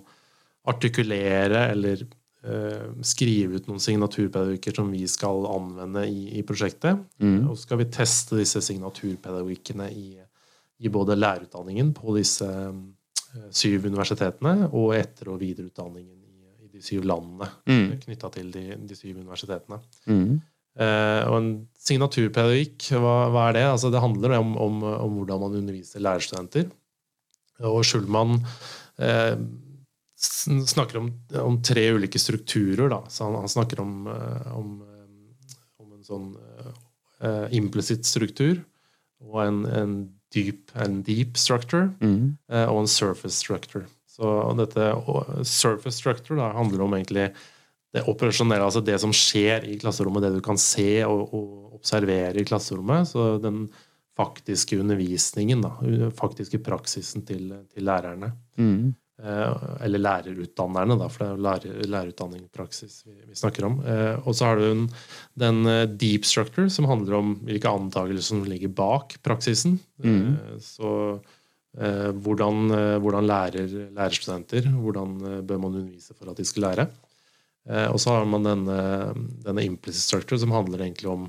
artikulere 0.66 1.66
eller 1.70 2.02
eh, 2.02 2.84
skrive 3.02 3.58
ut 3.58 3.70
noen 3.70 3.82
signaturpedagogikker 3.82 4.78
som 4.78 4.90
vi 4.94 5.06
skal 5.10 5.46
anvende 5.50 6.06
i, 6.08 6.38
i 6.38 6.44
prosjektet. 6.46 7.02
Mm. 7.22 7.48
Og 7.48 7.56
så 7.56 7.66
skal 7.66 7.82
vi 7.82 7.90
teste 7.98 8.38
disse 8.38 8.62
signaturpedagogikkene 8.62 9.90
i, 9.90 10.08
i 10.78 10.92
både 10.92 11.18
lærerutdanningen 11.18 11.94
på 11.96 12.14
disse 12.18 12.46
eh, 12.46 13.48
syv 13.50 13.90
universitetene 13.90 14.70
og 14.72 14.94
etter- 14.98 15.32
og 15.34 15.40
videreutdanningen 15.42 16.22
i, 16.22 16.50
i 16.66 16.74
de 16.76 16.84
syv 16.84 17.06
landene 17.08 17.50
mm. 17.66 17.88
knytta 18.06 18.30
til 18.38 18.52
de, 18.54 18.68
de, 18.78 18.98
syv 18.98 19.18
universitetene. 19.24 19.82
Mm. 20.06 20.36
Eh, 20.76 21.22
og 21.30 21.36
en 21.38 21.52
signaturpedagogikk, 21.86 22.90
hva, 23.00 23.14
hva, 23.32 23.46
er 23.48 23.56
det? 23.56 23.68
Altså, 23.70 23.92
det 23.92 24.02
handler 24.02 24.36
om, 24.40 24.56
om, 24.60 24.82
om, 24.90 25.20
hvordan 25.20 25.44
man 25.44 25.60
underviser 25.62 26.02
lærerstudenter. 26.04 26.68
Og 27.64 27.80
Schulman 27.88 28.36
eh, 29.00 29.36
snakker 30.16 31.00
om, 31.00 31.10
om, 31.40 31.62
tre 31.64 31.88
ulike 31.96 32.20
strukturer. 32.20 32.88
Da. 32.92 33.00
Så 33.08 33.24
han, 33.24 33.38
han 33.40 33.52
snakker 33.52 33.80
om, 33.80 34.06
eh, 34.12 34.52
om, 34.56 34.74
eh, 34.84 35.56
om, 35.80 35.92
en 35.96 36.04
sånn 36.06 36.28
uh, 36.36 37.46
implicit 37.56 38.04
struktur 38.06 38.60
og 39.24 39.40
en, 39.46 39.64
en, 39.72 39.98
deep, 40.34 40.68
en 40.76 41.00
deep 41.06 41.38
structure 41.40 41.88
mm. 42.02 42.36
uh, 42.52 42.66
og 42.66 42.82
en 42.82 42.90
surface 42.90 43.38
structure. 43.38 43.86
Så 44.10 44.28
dette 44.56 44.90
surface 45.44 45.96
structure 45.96 46.36
da, 46.40 46.52
handler 46.56 46.84
om 46.84 46.94
egentlig 46.96 47.30
det 47.94 48.04
operasjonelle, 48.10 48.66
altså 48.66 48.82
det 48.84 48.98
som 49.00 49.12
skjer 49.14 49.64
i 49.70 49.78
klasserommet, 49.80 50.26
det 50.26 50.34
du 50.36 50.42
kan 50.44 50.58
se 50.60 51.04
og, 51.06 51.32
og 51.34 51.78
observere 51.78 52.40
i 52.40 52.46
klasserommet. 52.48 53.08
Så 53.08 53.36
den 53.42 53.66
faktiske 54.16 54.78
undervisningen, 54.80 55.62
da, 55.64 55.74
faktiske 56.16 56.60
praksisen 56.64 57.24
til, 57.28 57.50
til 57.72 57.86
lærerne. 57.86 58.32
Mm. 58.58 58.94
Eh, 59.16 59.52
eller 59.86 60.02
lærerutdannerne, 60.02 60.98
da, 61.00 61.06
for 61.08 61.24
det 61.24 61.28
er 61.30 61.44
lærer, 61.46 61.86
lærerutdanning 61.88 62.42
praksis 62.52 62.98
vi, 63.06 63.14
vi, 63.24 63.36
snakker 63.38 63.64
om. 63.64 63.78
Eh, 63.80 64.26
og 64.28 64.36
så 64.36 64.50
har 64.50 64.60
du 64.60 64.66
den, 64.66 64.82
den, 65.40 65.62
eh, 65.72 65.86
deep 65.88 66.28
structure, 66.28 66.68
som 66.72 66.88
handler 66.90 67.16
om 67.16 67.32
hvilke 67.48 67.72
antakelser 67.72 68.26
som 68.28 68.44
ligger 68.44 68.74
bak 68.76 69.16
praksisen. 69.24 69.80
Mm. 70.04 70.60
Så 70.60 70.92
hvordan, 71.76 72.70
hvordan 73.04 73.26
lærer 73.28 73.66
lærerstudenter? 73.92 74.64
Hvordan 74.80 75.18
bør 75.44 75.58
man 75.60 75.74
undervise 75.74 76.14
for 76.16 76.30
at 76.30 76.38
de 76.38 76.44
skal 76.48 76.64
lære? 76.64 76.86
Og 77.66 77.96
så 77.98 78.12
har 78.14 78.26
man 78.30 78.44
denne, 78.46 78.80
denne 79.42 79.64
implicit 79.66 80.04
structure, 80.04 80.38
som 80.38 80.52
handler 80.54 80.84
egentlig 80.84 81.08
om 81.10 81.24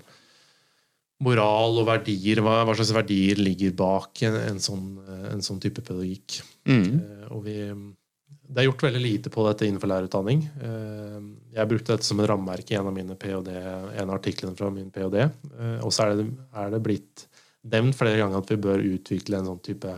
moral 1.24 1.79
og 1.82 1.88
verdier. 1.88 2.41
Hva, 2.46 2.62
hva, 2.65 2.75
slags 2.77 2.94
verdier 2.96 3.39
ligger 3.41 3.74
bak 3.77 4.24
en, 4.27 4.38
en, 4.51 4.60
sånn, 4.62 4.89
en 5.32 5.46
sånn, 5.46 5.62
type 5.63 5.84
pedagogikk. 5.86 6.41
Mm. 6.70 6.84
Eh, 6.98 7.24
og 7.34 7.41
vi, 7.48 7.56
det 8.48 8.62
er 8.62 8.70
gjort 8.70 8.86
veldig 8.88 9.03
lite 9.03 9.34
på 9.34 9.46
dette 9.48 9.67
innenfor 9.67 9.91
lærerutdanning. 9.91 10.46
Eh, 10.67 11.17
jeg 11.58 11.72
brukte 11.72 11.96
dette 11.96 12.08
som 12.08 12.22
en 12.22 12.29
rammeverk 12.34 12.72
i 12.72 12.77
en 12.79 12.91
av 12.91 12.96
mine 12.96 13.17
PhD, 13.20 13.50
en 13.56 14.06
av 14.06 14.15
artiklene 14.20 14.58
fra 14.60 14.70
min 14.74 14.91
ph.d. 14.94 15.25
Eh, 15.25 15.79
og 15.82 15.96
så 15.96 16.06
er 16.06 16.22
det, 16.22 16.29
er 16.65 16.72
det 16.75 16.84
blitt 16.86 17.27
nevnt 17.67 17.98
flere 17.98 18.22
ganger 18.22 18.39
at 18.39 18.53
vi 18.53 18.62
bør 18.67 18.86
utvikle 18.94 19.41
en 19.41 19.51
sånn 19.51 19.65
type 19.65 19.98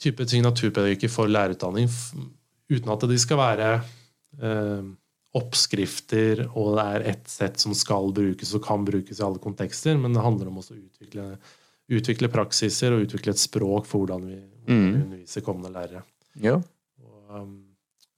type 0.00 0.24
signaturpedagogikk 0.26 1.12
for 1.12 1.30
lærerutdanning 1.30 1.86
uten 2.70 2.92
at 2.94 3.04
de 3.10 3.18
skal 3.18 3.40
være 3.40 3.70
oppskrifter, 5.36 6.42
og 6.58 6.74
det 6.74 6.84
er 6.84 7.08
ett 7.12 7.30
sett 7.30 7.62
som 7.62 7.74
skal 7.76 8.10
brukes 8.14 8.50
og 8.56 8.64
kan 8.66 8.84
brukes 8.86 9.20
i 9.20 9.24
alle 9.26 9.38
kontekster, 9.42 9.98
men 9.98 10.14
det 10.14 10.24
handler 10.24 10.50
om 10.50 10.58
å 10.58 10.64
utvikle, 10.66 11.26
utvikle, 11.90 12.30
praksiser 12.32 12.94
og 12.94 13.06
utvikle 13.06 13.34
et 13.34 13.42
språk 13.42 13.86
for 13.86 14.02
hvordan 14.02 14.26
vi, 14.26 14.38
hvordan 14.40 14.80
vi 14.80 14.90
mm. 14.90 15.02
underviser 15.04 15.44
kommende 15.46 15.74
lærere. 15.76 16.02
Ja. 16.42 16.56
Og, 17.04 17.20
um, 17.30 17.54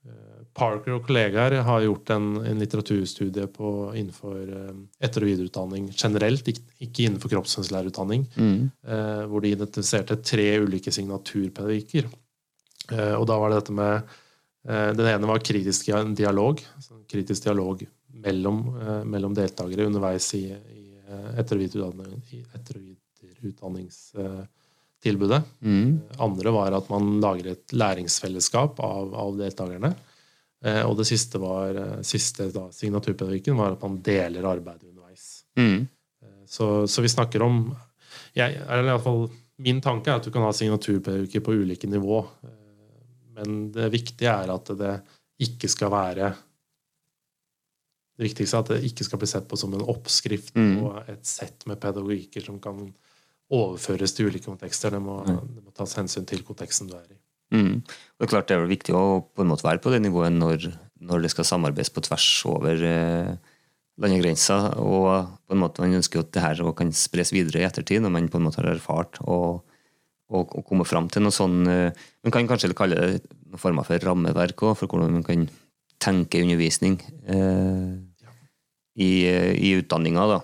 eh, 0.09 0.41
Parker 0.57 0.97
og 0.97 1.05
kollegaer 1.05 1.59
har 1.69 1.85
gjort 1.85 2.15
en, 2.17 2.33
en 2.49 2.65
litteraturstudie 2.65 3.45
på, 3.53 3.75
innenfor 3.93 4.41
um, 4.73 4.83
etter- 4.97 5.27
og 5.27 5.33
videreutdanning 5.35 5.93
generelt, 5.93 6.49
ikke, 6.49 7.05
innenfor 7.05 7.37
kroppsøvingslærerutdanning, 7.37 8.27
mm. 8.33 8.59
uh, 8.89 9.23
hvor 9.29 9.45
de 9.45 9.53
identifiserte 9.53 10.17
tre 10.25 10.49
ulike 10.65 10.93
signaturpedagogikker. 10.93 12.09
Uh, 12.89 13.15
og 13.21 13.29
da 13.29 13.37
var 13.37 13.53
det 13.53 13.61
dette 13.61 13.77
med 13.77 14.21
Den 14.63 15.09
ene 15.11 15.27
var 15.27 15.41
kritisk 15.43 15.89
dialog. 16.15 16.61
Altså 16.77 17.01
kritisk 17.11 17.49
dialog 17.49 17.83
mellom, 18.23 18.81
eh, 18.81 19.05
mellom 19.05 19.35
deltakere 19.35 19.87
underveis 19.87 20.35
i, 20.35 20.49
i 20.49 20.99
eh, 21.09 21.41
etter- 21.41 21.57
og 21.57 21.63
videreutdanningstilbudet. 23.23 25.43
Mm. 25.61 26.01
Andre 26.19 26.51
var 26.55 26.73
at 26.77 26.91
man 26.93 27.21
lager 27.23 27.47
et 27.53 27.73
læringsfellesskap 27.75 28.81
av, 28.81 29.15
av 29.15 29.39
deltakerne. 29.41 29.95
Eh, 30.65 30.83
og 30.87 30.97
det 31.01 31.07
siste, 31.11 31.39
var, 31.43 31.75
eh, 31.75 32.03
siste 32.07 32.51
da, 32.55 32.69
signaturpedagogikken 32.75 33.57
var 33.59 33.71
at 33.75 33.83
man 33.83 34.03
deler 34.05 34.51
arbeidet 34.55 34.91
underveis. 34.91 35.45
Mm. 35.59 35.89
Eh, 36.23 36.43
så, 36.47 36.87
så 36.87 37.03
vi 37.03 37.09
snakker 37.13 37.43
om 37.43 37.77
jeg, 38.37 38.63
eller 38.63 38.87
i 38.87 38.95
alle 38.95 39.05
fall, 39.05 39.31
Min 39.63 39.83
tanke 39.85 40.11
er 40.11 40.17
at 40.19 40.25
du 40.27 40.31
kan 40.33 40.43
ha 40.43 40.53
signaturpedagogikk 40.57 41.45
på 41.45 41.55
ulike 41.55 41.87
nivå. 41.87 42.17
Men 43.37 43.71
det 43.75 43.91
viktige 43.95 44.33
er 44.33 44.53
at 44.53 44.73
det 44.79 44.95
ikke 45.43 45.71
skal 45.71 45.91
være 45.93 46.33
Det 48.19 48.27
viktigste 48.29 48.59
er 48.59 48.63
at 48.63 48.71
det 48.75 48.91
ikke 48.91 49.05
skal 49.07 49.19
bli 49.23 49.27
sett 49.31 49.47
på 49.49 49.57
som 49.57 49.73
en 49.75 49.87
oppskrift 49.89 50.55
Mm. 50.55 50.83
og 50.85 51.09
et 51.09 51.25
sett 51.27 51.65
med 51.67 51.81
pedagogikker 51.81 52.45
som 52.45 52.61
kan 52.61 52.93
overføres 53.51 54.13
til 54.13 54.29
ulike 54.29 54.45
kontekster. 54.45 54.91
Det 54.91 55.01
må, 55.01 55.23
det 55.25 55.65
må 55.65 55.73
tas 55.75 55.97
hensyn 55.97 56.27
til 56.29 56.45
konteksten 56.45 56.89
du 56.89 56.95
er 56.95 57.09
i. 57.09 57.17
Mm. 57.53 57.83
Det 57.83 58.27
er 58.27 58.31
klart 58.31 58.49
det 58.49 58.57
er 58.57 58.69
viktig 58.69 58.95
å 58.97 59.25
på 59.29 59.43
en 59.43 59.51
måte 59.51 59.67
være 59.67 59.81
på 59.83 59.91
det 59.93 60.03
nivået 60.05 60.33
når, 60.33 60.71
når 61.01 61.25
det 61.25 61.33
skal 61.35 61.49
samarbeides 61.49 61.91
på 61.93 62.05
tvers 62.05 62.29
over 62.49 62.85
eh, 62.89 63.33
landegrenser. 64.01 64.79
Og 64.81 65.29
på 65.49 65.57
en 65.57 65.61
måte 65.65 65.85
man 65.85 65.99
ønsker 65.99 66.23
at 66.23 66.33
det 66.33 66.45
her 66.45 66.63
kan 66.79 66.93
spres 66.97 67.33
videre 67.35 67.61
i 67.61 67.67
ettertid, 67.69 68.01
når 68.05 68.15
man 68.15 68.31
på 68.33 68.41
en 68.41 68.47
måte 68.49 68.61
har 68.63 68.71
erfart 68.73 69.21
og, 69.25 69.65
og, 70.33 70.55
og 70.59 70.65
komme 70.69 70.87
fram 70.89 71.09
til 71.13 71.25
noe 71.25 71.35
sånn 71.35 71.61
eh, 71.69 72.05
Man 72.25 72.35
kan 72.35 72.49
kanskje 72.51 72.73
kalle 72.79 72.97
det 72.99 73.23
noen 73.53 73.61
former 73.61 73.87
for 73.87 74.07
rammeverk 74.09 74.65
òg, 74.65 74.77
for 74.81 74.89
hvordan 74.91 75.13
man 75.21 75.27
kan 75.27 75.47
tenke 76.03 76.41
undervisning 76.43 76.97
eh, 77.31 77.93
i, 78.99 79.11
i 79.29 79.75
utdanninga. 79.79 80.25
da. 80.35 80.41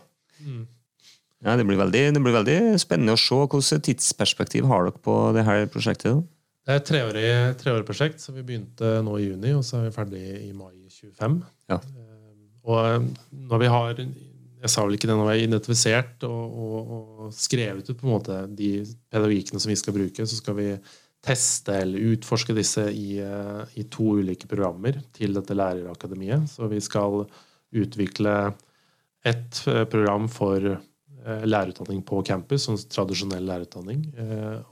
Ja, 1.44 1.54
det 1.56 1.64
blir, 1.68 1.78
veldig, 1.78 2.02
det 2.16 2.22
blir 2.22 2.34
veldig 2.34 2.58
spennende 2.82 3.14
å 3.14 3.20
se. 3.20 3.36
Hvilket 3.46 3.84
tidsperspektiv 3.86 4.66
har 4.70 4.88
dere 4.88 5.02
på 5.04 5.14
det 5.36 5.44
her 5.46 5.66
prosjektet? 5.70 6.18
da? 6.18 6.34
Det 6.68 6.74
er 6.74 6.80
et 6.82 6.88
treårig, 6.88 7.28
treårig 7.62 7.86
prosjekt, 7.88 8.20
så 8.20 8.34
vi 8.36 8.42
begynte 8.44 8.98
nå 9.06 9.14
i 9.16 9.28
juni, 9.30 9.54
og 9.56 9.62
så 9.64 9.78
er 9.78 9.86
vi 9.86 9.94
ferdig 9.94 10.24
i 10.44 10.50
mai 10.52 10.74
25. 10.92 11.38
Ja. 11.72 11.78
Eh, 11.78 12.14
Og 12.68 13.06
når 13.48 13.62
vi 13.62 13.70
har 13.72 14.02
jeg 14.60 14.70
sa 14.72 14.82
vel 14.84 14.96
ikke 14.96 15.06
det 15.10 15.16
når 15.16 15.28
jeg 15.30 15.38
har 15.40 15.48
identifisert 15.48 16.24
og, 16.28 16.54
og, 16.64 16.88
og 16.94 17.34
skrevet 17.36 17.88
ut 17.90 17.98
på 18.00 18.06
en 18.08 18.12
måte 18.14 18.38
de 18.58 18.70
pedagogikkene 19.12 19.60
som 19.62 19.70
vi 19.70 19.76
skal 19.78 19.94
bruke, 19.96 20.26
så 20.26 20.38
skal 20.40 20.56
vi 20.58 20.68
teste 21.22 21.74
eller 21.74 22.12
utforske 22.14 22.54
disse 22.54 22.84
i, 22.94 23.18
eh, 23.22 23.62
i 23.78 23.84
to 23.90 24.04
ulike 24.20 24.46
programmer 24.50 25.00
til 25.16 25.34
dette 25.34 25.54
lærerakademiet. 25.56 26.46
Så 26.52 26.68
vi 26.70 26.78
skal 26.84 27.24
utvikle 27.74 28.34
et 29.26 29.62
eh, 29.66 29.82
program 29.90 30.28
for 30.30 30.62
eh, 30.62 31.42
lærerutdanning 31.44 32.04
på 32.06 32.22
campus, 32.26 32.64
som 32.68 32.78
tradisjonell 32.78 33.44
lærerutdanning, 33.50 34.04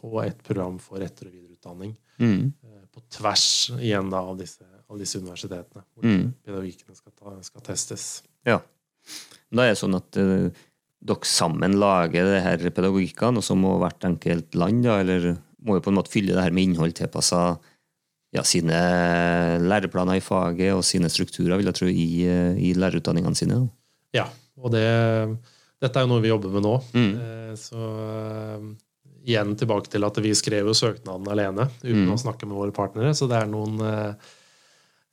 og 0.06 0.20
et 0.24 0.38
program 0.46 0.78
for 0.82 1.02
etter- 1.04 1.28
og 1.30 1.34
videreutdanning 1.34 1.96
Mm. 2.16 2.52
på 2.94 3.02
tvers 3.12 3.42
igjen 3.76 4.06
da 4.08 4.22
av 4.24 4.38
disse, 4.40 4.64
av 4.88 4.96
disse 4.96 5.18
universitetene, 5.20 5.82
hvor 5.92 6.06
Mm. 6.08 6.30
pedagogikkene 6.46 6.96
skal, 6.96 7.12
ta, 7.12 7.34
skal 7.44 7.60
testes. 7.66 8.22
Ja. 8.46 8.60
Da 9.52 9.62
er 9.64 9.74
det 9.74 9.78
sånn 9.80 9.94
at 9.98 10.16
uh, 10.18 10.48
dere 11.06 11.28
sammen 11.28 11.76
lager 11.78 12.24
det 12.26 12.42
her 12.42 12.58
pedagogikkene, 12.74 13.38
og 13.38 13.44
så 13.46 13.54
må 13.58 13.76
hvert 13.78 14.04
enkelt 14.08 14.54
land 14.58 14.82
da, 14.84 14.98
eller 15.04 15.36
må 15.66 15.76
jo 15.78 15.84
på 15.84 15.90
en 15.92 15.98
måte 16.00 16.10
fylle 16.12 16.34
det 16.34 16.42
her 16.42 16.54
med 16.54 16.68
innhold 16.70 16.94
tilpassa 16.98 17.58
ja, 18.34 18.42
sine 18.44 18.76
læreplaner 19.62 20.18
i 20.18 20.24
faget 20.24 20.74
og 20.74 20.82
sine 20.84 21.08
strukturer, 21.08 21.56
vil 21.58 21.70
jeg 21.70 21.78
tro, 21.78 21.86
i, 21.88 22.08
eh, 22.26 22.58
i 22.58 22.72
lærerutdanningene 22.76 23.38
sine. 23.38 23.60
Da. 23.62 23.68
Ja, 24.18 24.26
og 24.60 24.74
det, 24.74 24.82
dette 25.82 25.96
er 26.00 26.04
jo 26.06 26.10
noe 26.10 26.24
vi 26.24 26.32
jobber 26.32 26.52
med 26.58 26.66
nå. 26.66 26.74
Mm. 26.92 27.12
Eh, 27.22 27.54
Så 27.56 27.78
igjen 29.26 29.54
tilbake 29.58 29.90
til 29.90 30.04
at 30.06 30.18
vi 30.22 30.34
skrev 30.38 30.68
jo 30.68 30.74
søknaden 30.76 31.26
alene 31.32 31.68
uten 31.82 32.04
Mm. 32.06 32.12
å 32.14 32.20
snakke 32.20 32.46
med 32.46 32.58
våre 32.58 32.74
partnere. 32.74 33.14
Så 33.14 33.26
det 33.30 33.40
er 33.40 33.46
noen 33.50 33.80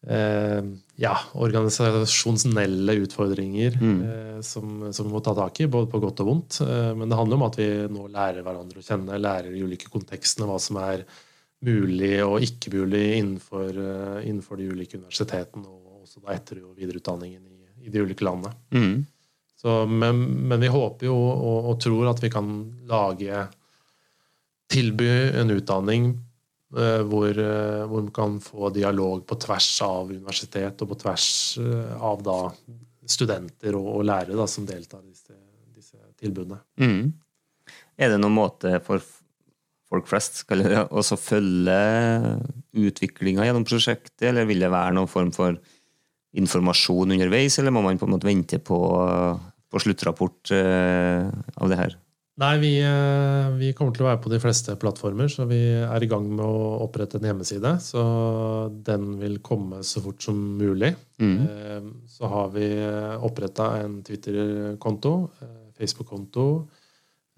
eh, 0.07 0.61
ja, 1.01 1.13
organisasjonsnelle 1.33 2.95
utfordringer 3.03 3.77
Mm. 3.81 3.99
eh, 4.03 4.41
som, 4.41 4.93
som 4.93 5.07
vi 5.07 5.13
må 5.13 5.21
ta 5.23 5.33
tak 5.35 5.59
i, 5.61 5.67
både 5.67 5.89
på 5.91 6.01
godt 6.03 6.23
og 6.23 6.27
vondt. 6.31 6.61
Eh, 6.61 6.93
men 6.95 7.09
det 7.09 7.19
handler 7.19 7.39
om 7.39 7.45
at 7.47 7.59
vi 7.59 7.69
nå 7.91 8.07
lærer 8.11 8.43
hverandre 8.43 8.81
å 8.81 8.85
kjenne, 8.85 9.21
lærer 9.21 9.51
de 9.53 9.63
ulike 9.63 9.89
kontekstene 9.93 10.49
hva 10.49 10.59
som 10.59 10.77
er 10.83 11.05
mulig 11.63 12.17
og 12.25 12.43
ikke 12.43 12.73
mulig 12.73 13.05
innenfor, 13.21 13.69
uh, 13.71 14.17
innenfor 14.19 14.59
de 14.59 14.65
ulike 14.67 14.97
universitetene 14.99 15.63
og 15.63 16.03
også 16.03 16.19
da 16.19 16.33
etter- 16.35 16.59
og 16.59 16.75
videreutdanningen 16.75 17.39
i, 17.39 17.87
i 17.87 17.93
de 17.93 18.01
ulike 18.03 18.25
landene. 18.27 18.51
Mm. 18.75 19.05
Så, 19.63 19.77
men, 19.87 20.19
men 20.49 20.59
vi 20.59 20.67
håper 20.67 21.07
jo 21.07 21.15
og, 21.15 21.69
og 21.71 21.77
tror 21.79 22.09
at 22.11 22.19
vi 22.19 22.29
kan 22.33 22.49
lage 22.89 23.45
Tilby 24.73 25.07
en 25.39 25.53
utdanning 25.55 26.09
hvor, 26.73 27.29
eh, 27.29 27.83
hvor 27.85 28.01
man 28.01 28.13
kan 28.13 28.39
få 28.41 28.71
dialog 28.73 29.25
på 29.29 29.37
tvers 29.41 29.69
av 29.85 30.09
universitet 30.09 30.81
og 30.81 30.89
på 30.89 30.99
tvers 31.03 31.27
eh, 31.61 31.91
av 32.01 32.23
da 32.25 32.37
studenter 33.05 33.77
og, 33.77 33.89
og 33.99 34.07
lærere 34.09 34.37
da, 34.39 34.47
som 34.49 34.65
deltar 34.65 35.03
i 35.03 35.11
disse, 35.11 35.35
disse 35.75 35.99
tilbudene. 36.21 36.57
Mm. 36.81 37.11
Er 38.01 38.13
det 38.13 38.17
noen 38.21 38.37
måte 38.39 38.79
for 38.85 39.03
folk 39.93 40.09
flest 40.09 40.41
skal 40.41 40.65
også 40.87 41.19
følge 41.21 41.77
utviklinga 42.73 43.45
gjennom 43.45 43.67
prosjektet, 43.67 44.25
eller 44.31 44.49
vil 44.49 44.65
det 44.65 44.73
være 44.73 44.95
noen 44.97 45.11
form 45.11 45.29
for 45.35 45.59
informasjon 46.33 47.13
underveis, 47.13 47.59
eller 47.61 47.75
må 47.75 47.83
man 47.85 47.99
på 48.01 48.07
en 48.07 48.15
måte 48.15 48.25
vente 48.25 48.57
på, 48.57 48.79
på 49.69 49.83
sluttrapport 49.83 50.55
eh, 50.57 51.29
av 51.61 51.69
det 51.69 51.77
her? 51.77 51.99
Nei, 52.41 52.57
vi, 52.57 52.69
eh, 52.81 53.51
vi 53.59 53.67
kommer 53.77 53.93
til 53.93 54.05
å 54.05 54.09
være 54.09 54.21
på 54.23 54.29
de 54.31 54.39
fleste 54.41 54.73
plattformer, 54.81 55.27
så 55.29 55.45
vi 55.45 55.59
er 55.85 56.01
i 56.01 56.07
gang 56.09 56.25
med 56.33 56.41
å 56.41 56.79
opprette 56.81 57.19
en 57.19 57.27
hjemmeside. 57.29 57.75
Så 57.85 58.01
den 58.87 59.19
vil 59.19 59.35
komme 59.45 59.83
så 59.85 60.01
fort 60.01 60.23
som 60.25 60.39
mulig. 60.57 60.95
Mm. 61.21 61.35
Eh, 61.45 61.91
Så 62.09 62.27
har 62.29 62.49
vi 62.55 62.65
oppretta 63.21 63.83
en 63.83 64.01
Twitter-konto, 64.01 65.29
eh, 65.41 65.61
Facebook-konto, 65.77 66.47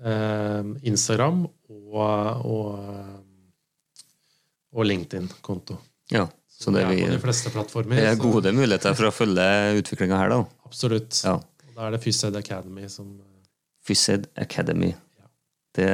eh, 0.04 0.64
Instagram 0.88 1.44
og, 1.70 2.46
og, 2.46 2.80
og 4.76 4.86
LinkedIn-konto. 4.86 5.78
Ja, 6.12 6.28
så 6.48 6.72
det 6.72 6.88
vi 6.88 7.02
er 7.04 7.08
på 7.10 7.18
de 7.20 7.24
fleste 7.28 7.52
plattformer. 7.52 7.96
det 8.00 8.08
er 8.14 8.16
så- 8.16 8.22
gode 8.32 8.52
muligheter 8.56 8.96
for 8.96 9.12
å 9.12 9.12
følge 9.12 9.82
utviklinga 9.82 10.18
her, 10.18 10.30
da. 10.30 10.46
Absolutt. 10.66 11.22
Ja. 11.26 11.36
Og 11.36 11.76
Da 11.76 11.88
er 11.88 11.92
det 11.92 12.02
Fyssed 12.04 12.36
Academy 12.36 12.88
som 12.88 13.20
Fyssed 13.86 14.30
Academy. 14.42 14.94
Det, 15.76 15.88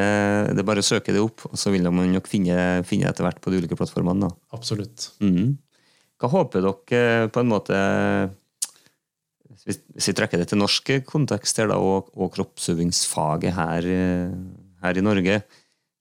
det 0.53 0.61
er 0.61 0.67
bare 0.67 0.83
å 0.83 0.85
søke 0.85 1.13
det 1.13 1.23
opp, 1.23 1.47
og 1.49 1.57
så 1.57 1.73
vil 1.73 1.87
man 1.89 2.11
nok 2.13 2.29
finne, 2.29 2.83
finne 2.87 3.09
etter 3.09 3.25
hvert 3.25 3.41
på 3.41 3.51
de 3.51 3.61
ulike 3.61 3.77
plattformene. 3.77 4.29
da. 4.29 4.57
Absolutt. 4.57 5.09
Mm. 5.23 5.57
Hva 6.21 6.29
håper 6.29 6.67
dere 6.67 7.29
på 7.33 7.41
en 7.41 7.49
måte 7.49 7.77
Hvis 9.65 9.79
vi 10.05 10.13
trekker 10.17 10.37
det 10.37 10.51
til 10.51 10.61
norsk 10.61 10.93
kontekst 11.09 11.57
her 11.61 11.71
da, 11.71 11.79
og, 11.81 12.11
og 12.13 12.29
kroppsøvingsfaget 12.35 13.57
her, 13.57 13.89
eh, 13.89 14.37
her 14.85 14.97
i 14.97 15.03
Norge, 15.05 15.41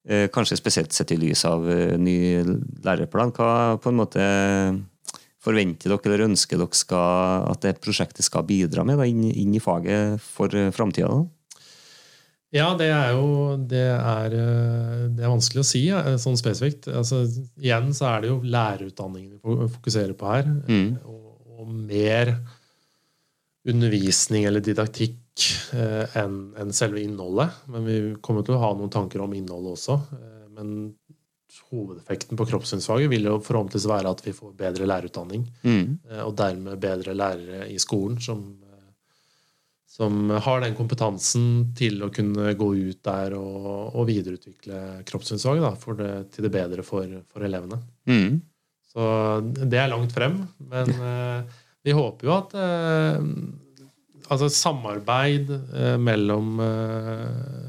eh, 0.09 0.29
kanskje 0.33 0.61
spesielt 0.61 0.97
sett 0.97 1.13
i 1.13 1.19
lys 1.21 1.45
av 1.49 1.67
eh, 1.69 1.97
ny 2.01 2.17
læreplan, 2.85 3.35
hva 3.37 3.77
på 3.81 3.93
en 3.93 4.01
måte 4.01 4.25
forventer 5.41 5.93
dere 5.93 6.09
eller 6.09 6.27
ønsker 6.29 6.61
dere 6.61 6.77
skal, 6.77 7.49
at 7.51 7.65
det 7.65 7.79
prosjektet 7.85 8.25
skal 8.27 8.47
bidra 8.49 8.85
med 8.85 9.01
da, 9.01 9.09
inn, 9.09 9.27
inn 9.29 9.57
i 9.57 9.63
faget 9.63 10.21
for 10.25 10.53
eh, 10.57 10.73
framtida? 10.75 11.13
Ja, 12.51 12.73
det 12.75 12.89
er 12.91 13.13
jo 13.15 13.57
det 13.71 13.85
er, 13.95 14.33
eh, 14.35 15.03
det 15.15 15.23
er 15.23 15.31
vanskelig 15.31 15.63
å 15.63 15.69
si 15.69 15.85
sånn 16.23 16.39
spesifikt. 16.41 16.89
Altså, 16.91 17.23
igjen 17.61 17.93
så 17.95 18.09
er 18.11 18.25
det 18.25 18.33
jo 18.33 18.41
lærerutdanningen 18.43 19.39
vi 19.39 19.69
fokuserer 19.77 20.17
på 20.19 20.33
her. 20.33 20.51
Mm. 20.67 20.97
Og, 21.05 21.61
og 21.61 21.71
mer 21.71 22.35
undervisning 23.69 24.47
eller 24.49 24.65
didaktikk 24.65 25.47
eh, 25.77 26.19
enn 26.19 26.41
en 26.59 26.73
selve 26.75 27.03
innholdet. 27.03 27.63
Men 27.71 27.87
vi 27.87 27.99
kommer 28.25 28.47
til 28.47 28.57
å 28.57 28.63
ha 28.65 28.73
noen 28.77 28.93
tanker 28.93 29.23
om 29.25 29.35
innholdet 29.37 29.77
også. 29.77 29.99
Eh, 30.17 30.47
men 30.57 30.75
hovedeffekten 31.71 32.39
på 32.39 32.47
kroppssynsfaget 32.47 33.11
vil 33.11 33.27
jo 33.29 33.39
forhåpentligvis 33.43 33.89
være 33.91 34.15
at 34.15 34.23
vi 34.25 34.35
får 34.35 34.55
bedre 34.59 34.89
lærerutdanning. 34.91 35.47
Mm. 35.63 35.99
Eh, 36.11 36.23
og 36.25 36.35
dermed 36.39 36.81
bedre 36.83 37.17
lærere 37.17 37.69
i 37.71 37.79
skolen 37.83 38.21
som, 38.23 38.45
eh, 38.65 38.70
som 39.91 40.31
har 40.31 40.61
den 40.63 40.77
kompetansen 40.79 41.73
til 41.75 41.99
å 42.07 42.11
kunne 42.15 42.53
gå 42.55 42.69
ut 42.79 43.01
der 43.03 43.35
og, 43.35 43.91
og 43.99 44.05
videreutvikle 44.07 44.83
det, 45.03 46.13
til 46.31 46.47
det 46.47 46.53
bedre 46.55 46.85
for, 46.87 47.11
for 47.27 47.43
elevene. 47.43 47.81
Mm. 48.07 48.39
Så 48.91 49.09
det 49.67 49.81
er 49.83 49.91
langt 49.91 50.15
frem, 50.15 50.39
men 50.71 50.95
eh, 50.95 51.59
vi 51.87 51.95
håper 51.97 52.27
jo 52.27 52.37
at 52.37 52.55
eh, 52.59 53.19
altså 54.31 54.49
samarbeid 54.51 55.51
eh, 55.51 55.97
mellom 55.99 56.63
eh, 56.65 57.69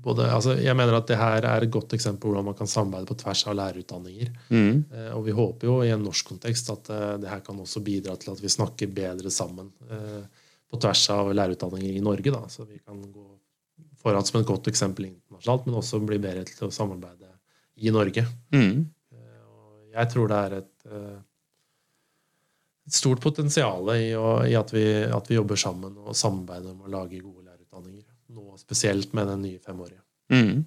både, 0.00 0.30
altså 0.32 0.54
Jeg 0.56 0.72
mener 0.78 0.96
at 0.96 1.10
det 1.10 1.18
her 1.20 1.44
er 1.44 1.66
et 1.66 1.72
godt 1.74 1.92
eksempel 1.92 2.22
på 2.24 2.30
hvordan 2.30 2.46
man 2.46 2.56
kan 2.56 2.70
samarbeide 2.70 3.10
på 3.10 3.18
tvers 3.20 3.42
av 3.50 3.58
lærerutdanninger. 3.58 4.30
Mm. 4.48 4.84
Eh, 4.90 5.10
Og 5.18 5.26
vi 5.26 5.34
håper 5.36 5.68
jo 5.68 5.80
i 5.84 5.90
en 5.92 6.06
norsk 6.06 6.30
kontekst 6.30 6.70
at 6.72 6.88
eh, 6.94 7.16
det 7.20 7.28
her 7.30 7.42
kan 7.46 7.58
også 7.60 7.82
bidra 7.84 8.14
til 8.22 8.32
at 8.32 8.40
vi 8.42 8.54
snakker 8.54 8.94
bedre 8.96 9.34
sammen 9.34 9.68
eh, 9.90 10.39
på 10.70 10.78
tvers 10.80 11.02
av 11.14 11.32
lærerutdanninger 11.34 11.98
i 11.98 12.04
Norge. 12.04 12.32
Da, 12.32 12.44
så 12.52 12.66
vi 12.68 12.78
kan 12.78 13.00
gå, 13.12 13.26
foran 14.00 14.26
som 14.26 14.40
et 14.40 14.48
godt 14.48 14.70
eksempel 14.70 15.08
internasjonalt, 15.08 15.66
men 15.66 15.80
også 15.80 16.00
bli 16.04 16.20
bedre 16.22 16.46
til 16.48 16.68
å 16.68 16.74
samarbeide 16.74 17.30
i 17.80 17.92
Norge. 17.94 18.24
Mm. 18.54 18.86
Jeg 19.90 20.12
tror 20.12 20.30
det 20.30 20.38
er 20.38 20.56
et, 20.60 20.72
eh, 20.86 21.18
et 22.86 22.96
stort 22.96 23.22
potensial 23.22 23.90
i, 23.96 24.10
i 24.12 24.56
at, 24.58 24.74
vi, 24.74 24.84
at, 25.10 25.30
vi, 25.30 25.38
jobber 25.38 25.58
sammen 25.58 25.96
og 25.98 26.16
samarbeider 26.16 26.74
om 26.74 26.84
å 26.86 26.92
lage 26.92 27.18
gode 27.18 27.48
lærerutdanninger. 27.48 28.06
Nå 28.36 28.54
spesielt 28.60 29.14
med 29.16 29.26
den 29.32 29.42
nye 29.48 29.62
femårige. 29.64 30.02
Mm. 30.30 30.62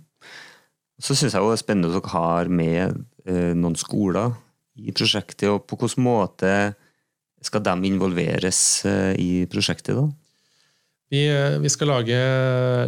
Så 1.00 1.16
syns 1.16 1.34
jeg 1.34 1.44
det 1.44 1.56
er 1.56 1.62
spennende 1.62 1.94
at 1.94 2.02
dere 2.02 2.14
har 2.14 2.52
med 2.52 3.00
eh, 3.26 3.54
noen 3.56 3.78
skoler 3.80 4.36
i 4.76 4.92
prosjektet. 4.96 5.48
og 5.50 5.64
På 5.70 5.80
hvilken 5.80 6.04
måte 6.06 6.52
skal 7.44 7.64
de 7.66 7.78
involveres 7.90 8.60
eh, 8.90 9.14
i 9.20 9.32
prosjektet? 9.52 9.96
da? 9.98 10.08
Vi, 11.14 11.28
eh, 11.30 11.60
vi, 11.62 11.70
skal 11.70 11.92
lage 11.92 12.18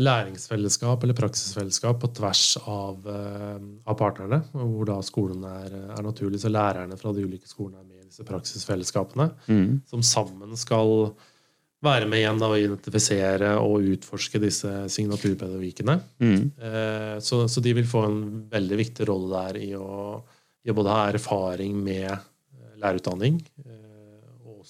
læringsfellesskap 0.02 1.04
eller 1.04 1.18
praksisfellesskap 1.18 2.00
på 2.02 2.10
tvers 2.18 2.58
av, 2.66 3.06
eh, 3.06 3.60
av 3.86 3.98
partnerne. 4.00 4.40
Hvor 4.56 4.88
da 4.90 4.98
skolen 5.06 5.46
er, 5.46 5.76
er, 5.92 6.02
naturlig. 6.02 6.42
Så 6.42 6.50
lærerne 6.50 6.98
fra 6.98 7.14
de 7.14 7.26
ulike 7.28 7.46
skolene 7.46 7.84
er 7.84 7.86
med 7.86 8.02
i 8.02 8.08
disse 8.08 8.26
praksisfellesskapene. 8.26 9.30
Mm. 9.46 9.82
Som 9.86 10.02
sammen 10.02 10.58
skal 10.58 11.14
være 11.86 12.10
med 12.10 12.24
igjen 12.24 12.42
da, 12.42 12.50
og 12.50 12.64
identifisere 12.64 13.52
og 13.62 13.92
utforske 13.94 14.42
disse 14.42 14.74
signaturpedagogikkene. 14.96 16.00
Mm. 16.18 16.42
Eh, 16.58 17.16
så, 17.22 17.44
så, 17.46 17.62
de 17.62 17.76
vil 17.78 17.86
få 17.86 18.08
en 18.08 18.22
veldig 18.50 18.82
viktig 18.82 19.06
rolle 19.12 19.44
der 19.52 19.62
i 19.68 19.74
å, 19.78 20.18
i 20.66 20.74
å 20.74 20.78
både 20.82 20.98
ha 20.98 21.10
erfaring 21.14 21.78
med 21.78 22.10
lærerutdanning, 22.82 23.38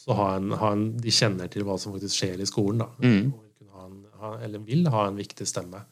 også 0.06 0.20
ha 0.20 0.30
en, 0.38 0.52
ha 0.62 0.70
en, 0.76 0.86
De 1.02 1.12
kjenner 1.13 1.50
til 1.52 1.65
hva 1.65 1.80
som 1.82 1.96
faktisk 1.96 2.22
skjer 2.22 2.44
i 2.44 2.48
skolen. 2.50 2.86
da. 2.86 2.91
Mm 3.02 3.34
eller 4.44 4.60
vil 4.60 4.88
ha 4.88 5.08
en 5.08 5.15
viktig 5.20 5.48
stemme 5.48 5.84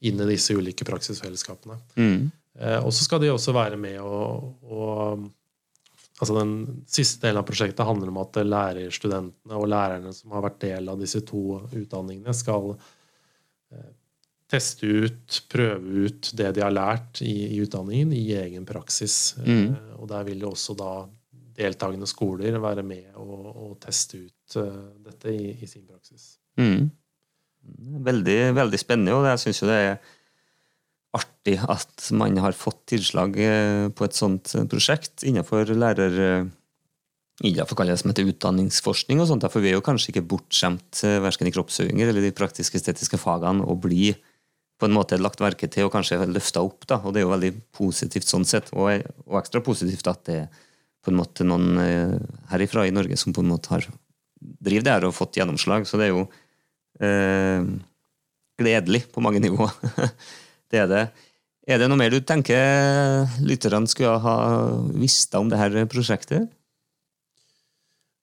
inn 0.00 0.20
i 0.20 0.28
disse 0.28 0.54
ulike 0.56 0.86
praksisfellesskapene. 0.88 1.76
Mm. 1.96 2.30
Eh, 2.58 2.78
og 2.78 2.92
så 2.94 3.04
skal 3.04 3.22
de 3.22 3.32
også 3.32 3.54
være 3.56 3.78
med 3.80 4.00
å... 4.00 5.18
altså 6.20 6.36
Den 6.38 6.54
siste 6.88 7.26
delen 7.26 7.42
av 7.42 7.48
prosjektet 7.48 7.86
handler 7.86 8.12
om 8.12 8.20
at 8.22 8.40
lærerstudentene 8.44 9.60
og 9.60 9.68
lærerne 9.68 10.14
som 10.16 10.32
har 10.36 10.46
vært 10.48 10.62
del 10.64 10.88
av 10.92 11.00
disse 11.00 11.22
to 11.28 11.60
utdanningene, 11.68 12.34
skal 12.36 12.72
eh, 13.74 13.92
teste 14.50 14.88
ut, 14.88 15.42
prøve 15.52 16.08
ut 16.08 16.32
det 16.36 16.54
de 16.56 16.64
har 16.64 16.74
lært 16.74 17.20
i, 17.22 17.34
i 17.52 17.60
utdanningen, 17.62 18.16
i 18.16 18.32
egen 18.40 18.66
praksis. 18.68 19.36
Mm. 19.44 19.66
Eh, 19.68 19.96
og 20.00 20.08
der 20.12 20.24
vil 20.28 20.46
jo 20.46 20.54
også 20.54 20.78
da 20.80 20.94
deltakende 21.60 22.08
skoler 22.08 22.58
være 22.62 22.84
med 22.86 23.18
og, 23.20 23.50
og 23.50 23.74
teste 23.82 24.22
ut 24.24 24.56
uh, 24.60 24.96
dette 25.06 25.32
i, 25.32 25.52
i, 25.60 25.68
sin 25.68 25.84
praksis. 25.88 26.34
Mm. 26.60 26.88
Veldig, 28.06 28.38
veldig 28.56 28.80
spennende, 28.80 29.16
og 29.18 29.28
jeg 29.28 29.42
syns 29.44 29.60
jo 29.62 29.68
det 29.68 29.82
er 29.84 29.98
artig 31.16 31.58
at 31.60 32.08
man 32.16 32.38
har 32.40 32.56
fått 32.56 32.84
tilslag 32.92 33.34
eh, 33.42 33.88
på 33.90 34.06
et 34.06 34.16
sånt 34.16 34.54
eh, 34.54 34.66
prosjekt 34.70 35.26
innenfor 35.26 35.74
lærer... 35.74 36.48
Innenfor 37.40 37.86
det 37.88 37.94
som 37.96 38.10
heter 38.12 38.28
utdanningsforskning 38.28 39.22
og 39.22 39.30
sånt, 39.30 39.46
for 39.48 39.64
vi 39.64 39.70
er 39.70 39.78
jo 39.78 39.84
kanskje 39.84 40.10
ikke 40.12 40.26
bortskjemt 40.28 40.98
verken 41.24 41.48
i 41.48 41.52
kroppsøvinger 41.54 42.10
eller 42.10 42.26
de 42.26 42.34
praktiske 42.36 42.76
estetiske 42.76 43.16
fagene 43.16 43.64
å 43.64 43.78
bli 43.80 44.10
på 44.80 44.88
en 44.88 44.96
måte 44.96 45.18
lagt 45.20 45.42
merke 45.44 45.68
til 45.72 45.88
og 45.88 45.94
kanskje 45.94 46.18
løfta 46.28 46.62
opp. 46.64 46.86
da, 46.88 47.00
og 47.04 47.12
Det 47.12 47.20
er 47.20 47.26
jo 47.26 47.34
veldig 47.34 47.52
positivt 47.76 48.28
sånn 48.28 48.46
sett, 48.48 48.72
og, 48.72 49.04
og 49.26 49.40
ekstra 49.40 49.60
positivt 49.64 50.08
at 50.08 50.24
det 50.28 50.36
er 50.44 50.66
på 51.00 51.12
en 51.12 51.18
måte 51.18 51.46
noen 51.46 51.80
herifra 52.50 52.84
i 52.86 52.92
Norge 52.92 53.16
som 53.16 53.32
på 53.32 53.40
en 53.44 53.52
måte 53.54 53.72
har 53.72 53.86
driver 54.40 54.86
det 54.86 54.94
her 54.94 55.08
og 55.08 55.16
fått 55.16 55.40
gjennomslag. 55.40 55.86
Så 55.88 56.00
det 56.00 56.08
er 56.08 56.14
jo 56.14 56.24
eh, 57.04 57.66
gledelig 58.60 59.04
på 59.12 59.24
mange 59.24 59.42
nivåer. 59.42 59.74
det 60.72 60.84
er 60.84 60.88
det. 60.90 61.04
Er 61.70 61.82
det 61.82 61.90
noe 61.90 62.00
mer 62.00 62.12
du 62.12 62.22
tenker 62.24 63.28
lytterne 63.44 63.88
skulle 63.90 64.16
ha 64.24 64.38
visst 64.96 65.34
om 65.38 65.50
det 65.52 65.60
her 65.60 65.76
prosjektet? 65.90 66.48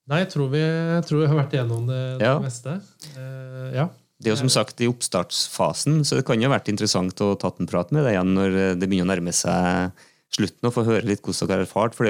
Nei, 0.08 0.22
jeg 0.24 0.32
tror 0.32 0.50
vi, 0.54 0.63
jeg 0.63 1.04
tror 1.08 1.22
vi 1.22 1.30
har 1.30 1.38
vært 1.38 1.56
igjennom 1.56 1.88
det, 1.88 2.02
det 2.22 2.28
ja. 2.30 2.36
meste. 2.44 2.78
Eh, 3.13 3.72
ja. 3.76 3.90
Det 4.18 4.32
er 4.32 4.34
jo 4.34 4.40
som 4.40 4.50
sagt 4.50 4.80
i 4.82 4.88
oppstartsfasen, 4.90 6.00
så 6.08 6.18
det 6.18 6.24
kan 6.26 6.40
jo 6.42 6.48
ha 6.48 6.56
vært 6.56 6.72
interessant 6.72 7.20
å 7.22 7.36
tatt 7.38 7.60
en 7.62 7.70
prat 7.70 7.92
med 7.94 8.08
deg 8.08 8.16
igjen 8.16 8.32
når 8.34 8.56
det 8.82 8.88
begynner 8.88 9.06
å 9.06 9.12
nærme 9.12 9.34
seg 9.36 9.92
slutten, 10.34 10.66
og 10.66 10.74
få 10.74 10.88
høre 10.88 11.06
litt 11.06 11.22
hvordan 11.22 11.52
dere 11.52 11.60
har 11.60 11.68
erfart. 11.68 11.94
for 11.96 12.08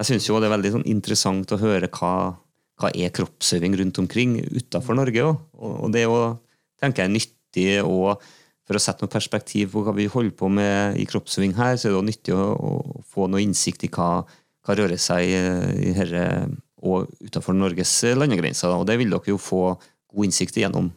jeg 0.00 0.08
syns 0.08 0.26
det 0.26 0.48
er 0.48 0.56
veldig 0.56 0.72
sånn 0.78 0.88
interessant 0.90 1.52
å 1.54 1.60
høre 1.60 1.90
hva 1.92 2.14
hva 2.80 2.90
er 2.94 3.12
kroppsøving 3.14 3.76
rundt 3.78 4.00
omkring 4.02 4.38
utafor 4.54 4.98
Norge 4.98 5.22
òg. 5.22 5.36
Og 5.54 5.92
det 5.94 6.02
er 6.02 6.08
jo, 6.08 6.34
tenker 6.80 7.04
jeg, 7.04 7.14
nyttig 7.14 7.68
og 7.86 8.22
for 8.64 8.78
å 8.78 8.82
sette 8.82 9.04
noe 9.04 9.12
perspektiv 9.12 9.74
på 9.74 9.84
hva 9.84 9.92
vi 9.94 10.08
holder 10.10 10.34
på 10.38 10.48
med 10.50 10.98
i 10.98 11.04
kroppsøving 11.08 11.52
her, 11.58 11.76
så 11.76 11.88
er 11.88 11.92
det 11.92 11.98
også 12.00 12.08
nyttig 12.08 12.36
å, 12.36 12.46
å 12.56 13.02
få 13.12 13.28
noe 13.30 13.44
innsikt 13.44 13.84
i 13.86 13.92
hva, 13.92 14.24
hva 14.64 14.76
rører 14.78 15.00
seg 15.00 15.28
i 15.28 15.92
herre 15.96 16.26
og 16.84 17.12
utenfor 17.20 17.56
Norges 17.56 17.92
landegrenser. 18.16 18.72
Og 18.72 18.88
det 18.88 18.98
vil 19.00 19.12
dere 19.12 19.34
jo 19.34 19.40
få 19.40 19.64
god 19.76 20.28
innsikt 20.30 20.58
i 20.58 20.64
gjennom, 20.64 20.90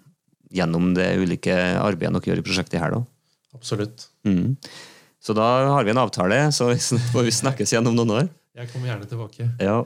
gjennom 0.53 0.93
det 0.95 1.11
ulike 1.19 1.55
arbeidet 1.77 2.15
dere 2.17 2.31
gjør 2.31 2.41
i 2.41 2.47
prosjektet 2.47 2.81
her. 2.81 2.95
da. 2.95 3.03
Absolutt. 3.57 4.07
Mm. 4.27 4.55
Så 5.21 5.35
da 5.35 5.45
har 5.67 5.83
vi 5.83 5.91
en 5.91 6.01
avtale, 6.01 6.39
så 6.55 6.71
får 7.11 7.27
vi 7.27 7.35
snakkes 7.35 7.75
igjen 7.75 7.91
om 7.91 7.99
noen 7.99 8.15
år. 8.21 8.27
Jeg 8.57 8.71
kommer 8.71 8.89
gjerne 8.89 9.05
tilbake. 9.05 9.47
Ja. 9.61 9.77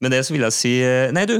Med 0.00 0.12
det 0.12 0.22
så 0.24 0.32
vil 0.32 0.44
jeg 0.46 0.56
si 0.56 0.72
eh, 0.84 1.12
Nei, 1.12 1.26
du. 1.28 1.38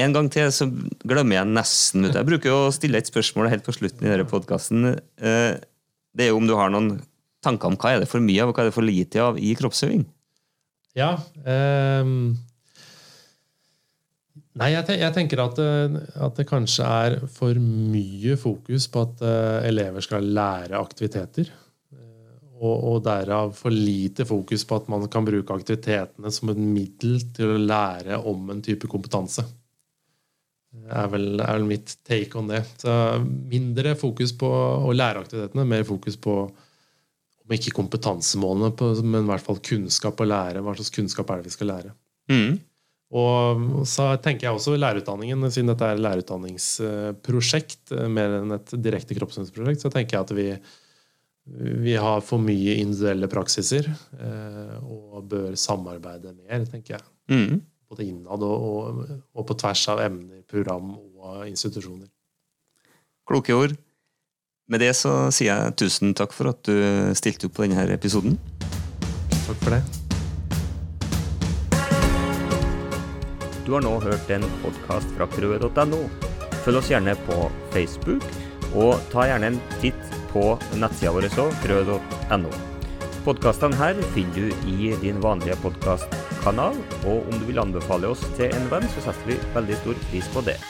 En 0.00 0.14
gang 0.14 0.30
til 0.32 0.48
så 0.54 0.68
glemmer 1.02 1.40
jeg 1.40 1.50
nesten 1.50 2.06
ut. 2.06 2.14
Jeg 2.14 2.28
bruker 2.28 2.52
jo 2.52 2.58
å 2.68 2.72
stille 2.72 3.00
et 3.00 3.10
spørsmål 3.10 3.50
helt 3.52 3.66
på 3.66 3.74
slutten 3.74 4.06
i 4.06 4.12
denne 4.12 4.28
podkasten. 4.28 4.94
Eh, 5.20 5.54
det 6.16 6.26
er 6.26 6.30
jo 6.30 6.38
om 6.40 6.46
du 6.48 6.54
har 6.56 6.72
noen 6.72 6.94
tanker 7.44 7.68
om 7.68 7.76
hva 7.80 7.94
er 7.94 8.04
det 8.04 8.10
for 8.10 8.22
mye 8.24 8.44
av 8.44 8.52
og 8.52 8.56
hva 8.56 8.64
er 8.64 8.70
det 8.70 8.76
for 8.76 8.86
lite 8.86 9.20
av 9.24 9.40
i 9.40 9.52
kroppsøving? 9.58 10.06
Ja. 10.96 11.12
Um, 11.44 12.34
nei, 14.58 14.72
jeg, 14.74 14.98
jeg 15.00 15.14
tenker 15.16 15.42
at, 15.44 15.60
det, 15.60 16.04
at, 16.16 16.36
det 16.38 16.48
kanskje 16.50 16.86
er 16.86 17.18
for 17.32 17.60
mye 17.60 18.36
fokus 18.40 18.88
på 18.92 19.04
at 19.06 19.24
elever 19.68 20.04
skal 20.04 20.26
lære 20.36 20.80
aktiviteter 20.80 21.52
og, 22.60 22.74
og, 22.76 22.98
derav 23.06 23.54
for 23.56 23.72
lite 23.72 24.26
fokus 24.28 24.66
på 24.68 24.76
at 24.76 24.88
man 24.92 25.06
kan 25.12 25.24
bruke 25.24 25.54
aktivitetene 25.56 26.32
som 26.34 26.52
et 26.52 26.60
middel 26.60 27.22
til 27.36 27.54
å 27.54 27.60
lære 27.62 28.20
om 28.28 28.52
en 28.52 28.60
type 28.64 28.90
kompetanse. 28.90 29.46
Det 30.70 30.90
er 30.94 31.08
vel, 31.10 31.28
er 31.40 31.56
vel 31.56 31.66
mitt 31.66 31.96
take 32.06 32.36
on 32.38 32.50
det. 32.50 32.60
Så 32.78 32.92
mindre 33.24 33.96
fokus 33.98 34.34
på 34.38 34.48
å 34.50 34.92
lære 34.94 35.24
aktivitetene, 35.24 35.66
mer 35.66 35.86
fokus 35.88 36.18
på 36.20 36.34
om 36.46 37.54
ikke 37.56 37.74
kompetansemålene, 37.74 38.70
på, 38.78 38.92
men 39.02 39.24
i 39.24 39.30
hvert 39.32 39.46
fall 39.46 39.58
kunnskap 39.66 40.20
å 40.20 40.28
lære. 40.28 40.62
Hva 40.62 40.76
slags 40.76 40.94
kunnskap 40.94 41.32
er 41.32 41.40
det 41.40 41.50
vi 41.50 41.56
skal 41.56 41.72
lære? 41.72 41.94
Mm. 42.30 42.60
Og 43.10 43.64
så 43.90 44.12
tenker 44.22 44.46
jeg 44.46 44.54
også 44.54 44.76
lærerutdanningen, 44.78 45.48
siden 45.50 45.72
dette 45.72 45.88
er 45.88 45.96
et 45.96 46.04
lærerutdanningsprosjekt 46.04 47.96
mer 48.12 48.36
enn 48.38 48.54
et 48.54 48.70
direkte 48.78 49.16
kroppsøvingsprosjekt, 49.18 49.82
så 49.82 49.90
tenker 49.90 50.16
jeg 50.16 50.28
at 50.28 50.36
vi 50.36 50.46
vi 51.58 51.96
har 51.96 52.22
for 52.24 52.42
mye 52.42 52.76
individuelle 52.78 53.28
praksiser 53.30 53.88
eh, 53.90 54.76
og 54.80 55.24
bør 55.30 55.54
samarbeide 55.58 56.34
mer, 56.36 56.64
tenker 56.70 56.96
jeg. 56.96 57.06
Mm. 57.30 57.60
Både 57.90 58.06
innad 58.06 58.44
og, 58.46 58.66
og, 58.70 59.00
og, 59.34 59.44
på 59.48 59.56
tvers 59.58 59.82
av 59.90 60.02
emner, 60.04 60.42
program 60.50 60.92
og 60.94 61.46
institusjoner. 61.48 62.06
Kloke 63.26 63.54
ord. 63.54 63.74
Med 64.70 64.84
det 64.84 64.92
så 64.94 65.32
sier 65.34 65.50
jeg 65.50 65.78
tusen 65.82 66.14
takk 66.14 66.34
for 66.34 66.52
at 66.52 66.62
du 66.66 66.76
stilte 67.18 67.48
opp 67.50 67.56
på 67.58 67.66
denne 67.66 67.88
episoden. 67.90 68.38
Takk 69.48 69.58
for 69.64 69.74
det. 69.74 69.82
Du 73.66 73.74
har 73.74 73.82
nå 73.82 73.96
hørt 74.02 74.30
en 74.34 74.46
podkast 74.62 75.10
fra 75.16 75.26
krøe.no. 75.30 76.00
Følg 76.62 76.78
oss 76.78 76.90
gjerne 76.92 77.16
på 77.26 77.36
Facebook, 77.74 78.24
og 78.70 78.98
ta 79.10 79.26
gjerne 79.30 79.52
en 79.52 79.60
titt 79.82 80.09
på 80.32 80.44
nettsida 80.80 81.14
vår 81.14 81.28
òg, 81.30 81.54
krø.no. 81.64 82.52
Podkastene 83.26 83.76
her 83.76 83.98
finner 84.14 84.48
du 84.48 84.68
i 84.72 84.92
din 85.02 85.20
vanlige 85.20 85.58
podkastkanal, 85.60 86.78
og 87.04 87.28
om 87.28 87.40
du 87.40 87.48
vil 87.50 87.60
anbefale 87.60 88.14
oss 88.14 88.24
til 88.38 88.48
en 88.48 88.70
venn, 88.72 88.88
så 88.94 89.10
setter 89.10 89.34
vi 89.34 89.40
veldig 89.56 89.80
stor 89.82 90.06
pris 90.08 90.30
på 90.32 90.44
det. 90.48 90.60